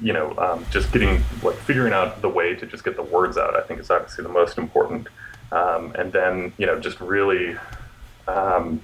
you 0.00 0.12
know, 0.12 0.36
um, 0.38 0.64
just 0.70 0.92
getting 0.92 1.22
like 1.42 1.56
figuring 1.56 1.92
out 1.92 2.22
the 2.22 2.28
way 2.28 2.54
to 2.54 2.66
just 2.66 2.84
get 2.84 2.96
the 2.96 3.02
words 3.02 3.36
out, 3.36 3.56
I 3.56 3.62
think 3.62 3.80
is 3.80 3.90
obviously 3.90 4.22
the 4.22 4.30
most 4.30 4.56
important. 4.56 5.08
Um, 5.50 5.92
and 5.98 6.12
then 6.12 6.52
you 6.58 6.66
know, 6.66 6.78
just 6.78 7.00
really 7.00 7.56
um, 8.28 8.80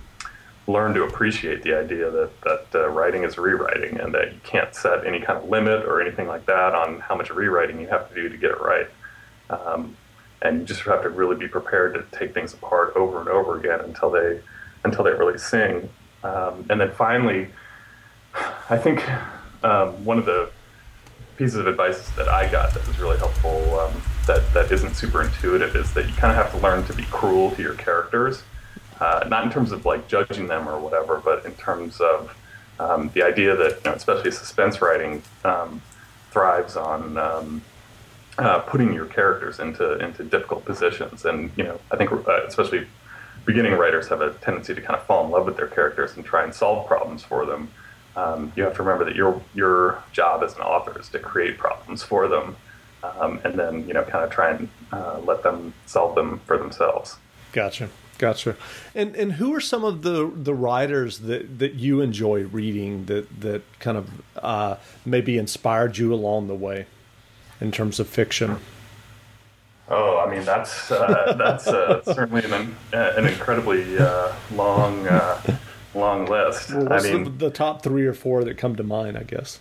learn 0.66 0.94
to 0.94 1.04
appreciate 1.04 1.62
the 1.62 1.78
idea 1.78 2.10
that 2.10 2.40
that 2.42 2.66
uh, 2.74 2.88
writing 2.88 3.22
is 3.22 3.38
rewriting, 3.38 4.00
and 4.00 4.12
that 4.14 4.32
you 4.32 4.40
can't 4.42 4.74
set 4.74 5.06
any 5.06 5.20
kind 5.20 5.38
of 5.38 5.48
limit 5.48 5.84
or 5.84 6.00
anything 6.00 6.26
like 6.26 6.46
that 6.46 6.74
on 6.74 7.00
how 7.00 7.14
much 7.14 7.30
rewriting 7.30 7.80
you 7.80 7.86
have 7.86 8.08
to 8.08 8.14
do 8.14 8.28
to 8.28 8.36
get 8.36 8.50
it 8.50 8.60
right. 8.60 8.88
Um, 9.48 9.96
and 10.42 10.60
you 10.60 10.64
just 10.66 10.82
have 10.82 11.02
to 11.02 11.08
really 11.08 11.36
be 11.36 11.48
prepared 11.48 11.94
to 11.94 12.18
take 12.18 12.34
things 12.34 12.54
apart 12.54 12.94
over 12.96 13.20
and 13.20 13.28
over 13.28 13.58
again 13.58 13.80
until 13.80 14.10
they 14.10 14.40
until 14.84 15.04
they 15.04 15.12
really 15.12 15.38
sing. 15.38 15.88
Um, 16.22 16.66
and 16.70 16.80
then 16.80 16.92
finally, 16.92 17.48
I 18.70 18.76
think 18.76 19.02
um, 19.64 20.04
one 20.04 20.18
of 20.18 20.26
the 20.26 20.50
pieces 21.36 21.56
of 21.56 21.66
advice 21.66 22.08
that 22.10 22.28
I 22.28 22.50
got 22.50 22.72
that 22.74 22.86
was 22.86 22.98
really 22.98 23.18
helpful 23.18 23.80
um, 23.80 24.02
that 24.26 24.52
that 24.54 24.72
isn't 24.72 24.94
super 24.94 25.22
intuitive 25.22 25.76
is 25.76 25.92
that 25.94 26.06
you 26.06 26.14
kind 26.14 26.30
of 26.30 26.36
have 26.36 26.50
to 26.52 26.58
learn 26.58 26.84
to 26.84 26.92
be 26.92 27.04
cruel 27.04 27.50
to 27.52 27.62
your 27.62 27.74
characters, 27.74 28.42
uh, 29.00 29.24
not 29.28 29.44
in 29.44 29.50
terms 29.50 29.72
of 29.72 29.84
like 29.84 30.08
judging 30.08 30.46
them 30.46 30.68
or 30.68 30.78
whatever, 30.78 31.20
but 31.24 31.44
in 31.44 31.52
terms 31.52 32.00
of 32.00 32.36
um, 32.78 33.10
the 33.14 33.22
idea 33.22 33.56
that 33.56 33.76
you 33.84 33.90
know, 33.90 33.92
especially 33.92 34.30
suspense 34.30 34.80
writing 34.82 35.22
um, 35.44 35.82
thrives 36.30 36.76
on 36.76 37.16
um, 37.16 37.62
uh, 38.38 38.60
putting 38.60 38.92
your 38.92 39.06
characters 39.06 39.58
into 39.58 39.98
into 39.98 40.24
difficult 40.24 40.64
positions, 40.64 41.24
and 41.24 41.50
you 41.56 41.64
know 41.64 41.80
I 41.90 41.96
think 41.96 42.12
uh, 42.12 42.44
especially 42.46 42.86
beginning 43.44 43.74
writers 43.74 44.08
have 44.08 44.20
a 44.20 44.32
tendency 44.34 44.74
to 44.74 44.80
kind 44.80 44.98
of 44.98 45.06
fall 45.06 45.24
in 45.24 45.30
love 45.30 45.46
with 45.46 45.56
their 45.56 45.68
characters 45.68 46.16
and 46.16 46.24
try 46.24 46.42
and 46.42 46.52
solve 46.52 46.86
problems 46.88 47.22
for 47.22 47.46
them 47.46 47.70
um, 48.16 48.52
you 48.56 48.62
have 48.64 48.74
to 48.76 48.82
remember 48.82 49.04
that 49.04 49.14
your 49.14 49.40
your 49.54 50.02
job 50.12 50.42
as 50.42 50.54
an 50.56 50.62
author 50.62 50.98
is 50.98 51.08
to 51.10 51.18
create 51.18 51.58
problems 51.58 52.02
for 52.02 52.26
them, 52.26 52.56
um, 53.02 53.40
and 53.44 53.58
then 53.58 53.86
you 53.86 53.92
know 53.92 54.02
kind 54.02 54.24
of 54.24 54.30
try 54.30 54.52
and 54.52 54.68
uh, 54.90 55.20
let 55.24 55.42
them 55.42 55.74
solve 55.84 56.14
them 56.14 56.40
for 56.46 56.56
themselves. 56.56 57.16
Gotcha, 57.52 57.90
gotcha. 58.16 58.56
And 58.94 59.14
and 59.14 59.34
who 59.34 59.54
are 59.54 59.60
some 59.60 59.84
of 59.84 60.00
the 60.00 60.32
the 60.34 60.54
writers 60.54 61.20
that 61.20 61.58
that 61.58 61.74
you 61.74 62.00
enjoy 62.00 62.44
reading 62.44 63.04
that 63.04 63.40
that 63.40 63.62
kind 63.80 63.98
of 63.98 64.10
uh, 64.36 64.76
maybe 65.04 65.36
inspired 65.36 65.98
you 65.98 66.14
along 66.14 66.48
the 66.48 66.54
way 66.54 66.86
in 67.60 67.72
terms 67.72 68.00
of 68.00 68.08
fiction? 68.08 68.58
Oh, 69.88 70.18
I 70.18 70.30
mean 70.30 70.44
that's 70.44 70.90
uh, 70.90 71.34
that's 71.38 71.66
uh, 71.68 72.02
certainly 72.14 72.44
an 72.44 72.74
an 72.92 73.26
incredibly 73.26 73.98
uh, 73.98 74.32
long 74.52 75.06
uh, 75.06 75.58
long 75.94 76.26
list. 76.26 76.72
Well, 76.72 76.92
I 76.92 77.00
mean, 77.02 77.24
the, 77.24 77.30
the, 77.30 77.50
top 77.50 77.82
three 77.82 78.06
or 78.06 78.14
four 78.14 78.44
that 78.44 78.58
come 78.58 78.76
to 78.76 78.82
mind, 78.82 79.16
I 79.16 79.22
guess. 79.22 79.60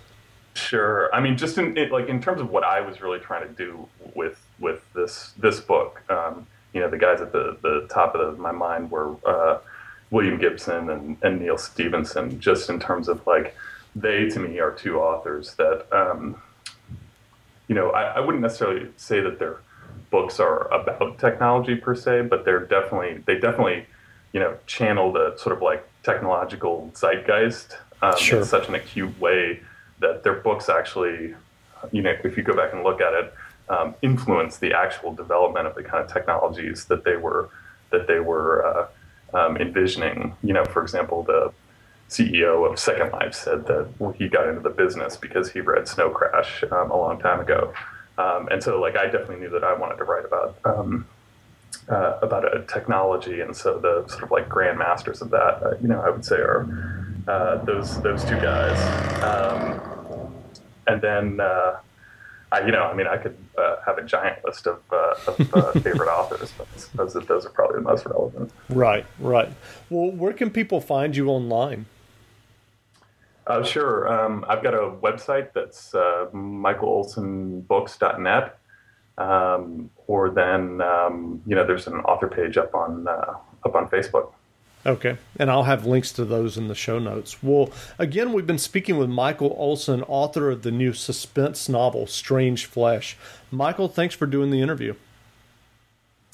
Sure. 0.56 1.14
I 1.14 1.20
mean, 1.20 1.38
just 1.38 1.58
in 1.58 1.78
it, 1.78 1.92
like 1.92 2.08
in 2.08 2.22
terms 2.22 2.42
of 2.42 2.50
what 2.50 2.64
I 2.64 2.82
was 2.82 3.02
really 3.02 3.20
trying 3.20 3.48
to 3.48 3.54
do 3.54 3.88
with 4.16 4.42
with 4.60 4.84
this 4.94 5.34
this 5.38 5.60
book, 5.60 6.02
um, 6.10 6.48
you 6.74 6.82
know, 6.82 6.90
the 6.90 6.98
guys 6.98 7.22
at 7.22 7.32
the 7.32 7.58
the 7.62 7.88
top 7.90 8.16
of 8.16 8.36
the, 8.36 8.42
my 8.42 8.52
mind 8.52 8.90
were 8.90 9.16
uh, 9.26 9.60
William 10.12 10.38
Gibson 10.38 10.90
and, 10.90 11.18
and 11.24 11.42
Neal 11.42 11.58
Stephenson. 11.58 12.40
Just 12.40 12.70
in 12.70 12.80
terms 12.80 13.08
of 13.08 13.26
like, 13.28 13.56
they 13.96 14.30
to 14.30 14.40
me 14.40 14.60
are 14.60 14.72
two 14.72 15.00
authors 15.00 15.56
that, 15.56 15.88
um, 15.92 16.42
you 17.68 17.76
know, 17.76 17.92
I, 17.92 18.04
I 18.04 18.20
wouldn't 18.20 18.42
necessarily 18.42 18.90
say 18.98 19.20
that 19.22 19.40
their 19.40 19.60
books 20.12 20.40
are 20.40 20.72
about 20.74 21.20
technology 21.20 21.76
per 21.76 21.96
se, 21.96 22.24
but 22.24 22.46
they're 22.46 22.66
definitely 22.66 23.24
they 23.26 23.36
definitely 23.40 23.86
you 24.34 24.40
know 24.40 24.58
channel 24.68 25.12
the 25.12 25.36
sort 25.38 25.56
of 25.56 25.62
like 25.62 25.88
technological 26.04 26.92
zeitgeist 26.94 27.78
um, 28.02 28.18
sure. 28.18 28.40
in 28.40 28.46
such 28.46 28.68
an 28.68 28.76
acute 28.76 29.20
way 29.20 29.62
that 30.00 30.24
their 30.24 30.36
books 30.36 30.70
actually, 30.70 31.34
you 31.92 32.02
know, 32.02 32.14
if 32.24 32.38
you 32.38 32.44
go 32.44 32.56
back 32.56 32.74
and 32.74 32.84
look 32.84 33.02
at 33.02 33.14
it, 33.14 33.34
um, 33.70 33.96
influence 34.02 34.58
the 34.58 34.74
actual 34.74 35.14
development 35.14 35.66
of 35.66 35.76
the 35.76 35.84
kind 35.84 36.04
of 36.04 36.12
technologies 36.12 36.86
that 36.86 37.04
they 37.04 37.16
were 37.16 37.50
that 37.92 38.08
they 38.08 38.20
were 38.20 38.66
uh, 38.66 38.88
um, 39.34 39.58
envisioning. 39.58 40.36
You 40.44 40.54
know, 40.54 40.66
for 40.66 40.82
example, 40.82 41.24
the 41.24 41.52
CEO 42.10 42.70
of 42.70 42.80
Second 42.80 43.12
Life 43.12 43.34
said 43.34 43.66
that 43.68 43.88
he 44.18 44.28
got 44.28 44.48
into 44.48 44.62
the 44.62 44.70
business 44.70 45.18
because 45.18 45.52
he 45.52 45.60
read 45.60 45.88
Snow 45.88 46.10
Crash 46.10 46.64
um, 46.72 46.92
a 46.92 46.98
long 46.98 47.20
time 47.20 47.40
ago, 47.40 47.74
um, 48.18 48.48
and 48.50 48.64
so 48.64 48.80
like 48.80 48.96
I 48.96 49.06
definitely 49.06 49.38
knew 49.38 49.50
that 49.50 49.64
I 49.64 49.74
wanted 49.74 49.98
to 49.98 50.04
write 50.04 50.26
about 50.26 50.58
um, 50.66 51.08
uh, 51.90 52.20
about 52.22 52.56
a 52.56 52.64
technology, 52.64 53.42
and 53.42 53.56
so 53.56 53.80
the 53.80 54.08
sort 54.08 54.24
of 54.24 54.32
like 54.32 54.48
grandmasters 54.48 55.22
of 55.22 55.30
that, 55.32 55.64
uh, 55.64 55.76
you 55.82 55.88
know, 55.88 56.02
I 56.02 56.10
would 56.10 56.26
say 56.26 56.38
are 56.38 56.68
uh, 57.28 57.64
those 57.66 58.02
those 58.02 58.24
two 58.24 58.38
guys. 58.38 58.80
Um, 59.24 59.96
and 60.88 61.02
then, 61.02 61.40
uh, 61.40 61.78
I, 62.52 62.66
you 62.66 62.72
know, 62.72 62.84
I 62.84 62.94
mean, 62.94 63.08
I 63.08 63.18
could 63.18 63.38
uh, 63.58 63.78
have 63.86 63.98
a 63.98 64.04
giant 64.04 64.44
list 64.46 64.68
of, 64.68 64.82
uh, 64.92 65.16
of 65.28 65.74
favorite 65.84 66.10
authors, 66.10 66.54
but 66.58 66.68
I 66.76 66.78
suppose 66.78 67.14
that 67.14 67.28
those 67.28 67.46
are 67.46 67.50
probably 67.50 67.78
the 67.78 67.84
most 67.84 68.06
relevant. 68.06 68.52
Right, 68.70 69.06
right. 69.20 69.52
Well, 69.90 70.12
where 70.12 70.34
can 70.34 70.52
people 70.52 70.82
find 70.82 71.16
you 71.16 71.30
online? 71.30 71.88
Uh, 73.48 73.64
sure. 73.64 74.12
Um, 74.12 74.44
I've 74.48 74.64
got 74.64 74.74
a 74.74 74.92
website 75.02 75.54
that's 75.54 75.94
uh, 75.94 76.26
michaelolsonbooks.net. 76.34 78.58
Um, 79.18 79.92
or 80.08 80.30
then 80.30 80.82
um, 80.82 81.42
you 81.46 81.56
know 81.56 81.66
there's 81.66 81.88
an 81.88 82.02
author 82.02 82.28
page 82.28 82.58
up 82.58 82.76
on 82.76 83.08
uh, 83.08 83.36
up 83.64 83.76
on 83.76 83.88
Facebook. 83.88 84.34
Okay, 84.86 85.18
and 85.40 85.50
I'll 85.50 85.64
have 85.64 85.86
links 85.86 86.12
to 86.14 86.26
those 86.26 86.58
in 86.58 86.68
the 86.68 86.76
show 86.76 87.00
notes. 87.00 87.42
Well, 87.42 87.72
again, 87.98 88.34
we've 88.34 88.46
been 88.46 88.60
speaking 88.60 88.98
with 88.98 89.10
Michael 89.10 89.56
Olson, 89.58 90.04
author 90.04 90.52
of 90.52 90.62
the 90.62 90.70
new 90.70 90.94
suspense 90.94 91.68
novel 91.68 92.06
Strange 92.06 92.66
Flesh. 92.66 93.18
Michael, 93.50 93.88
thanks 93.88 94.14
for 94.14 94.28
doing 94.28 94.52
the 94.52 94.62
interview. 94.62 94.94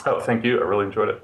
Oh, 0.05 0.19
thank 0.19 0.43
you. 0.43 0.59
I 0.59 0.63
really 0.63 0.85
enjoyed 0.85 1.09
it. 1.09 1.23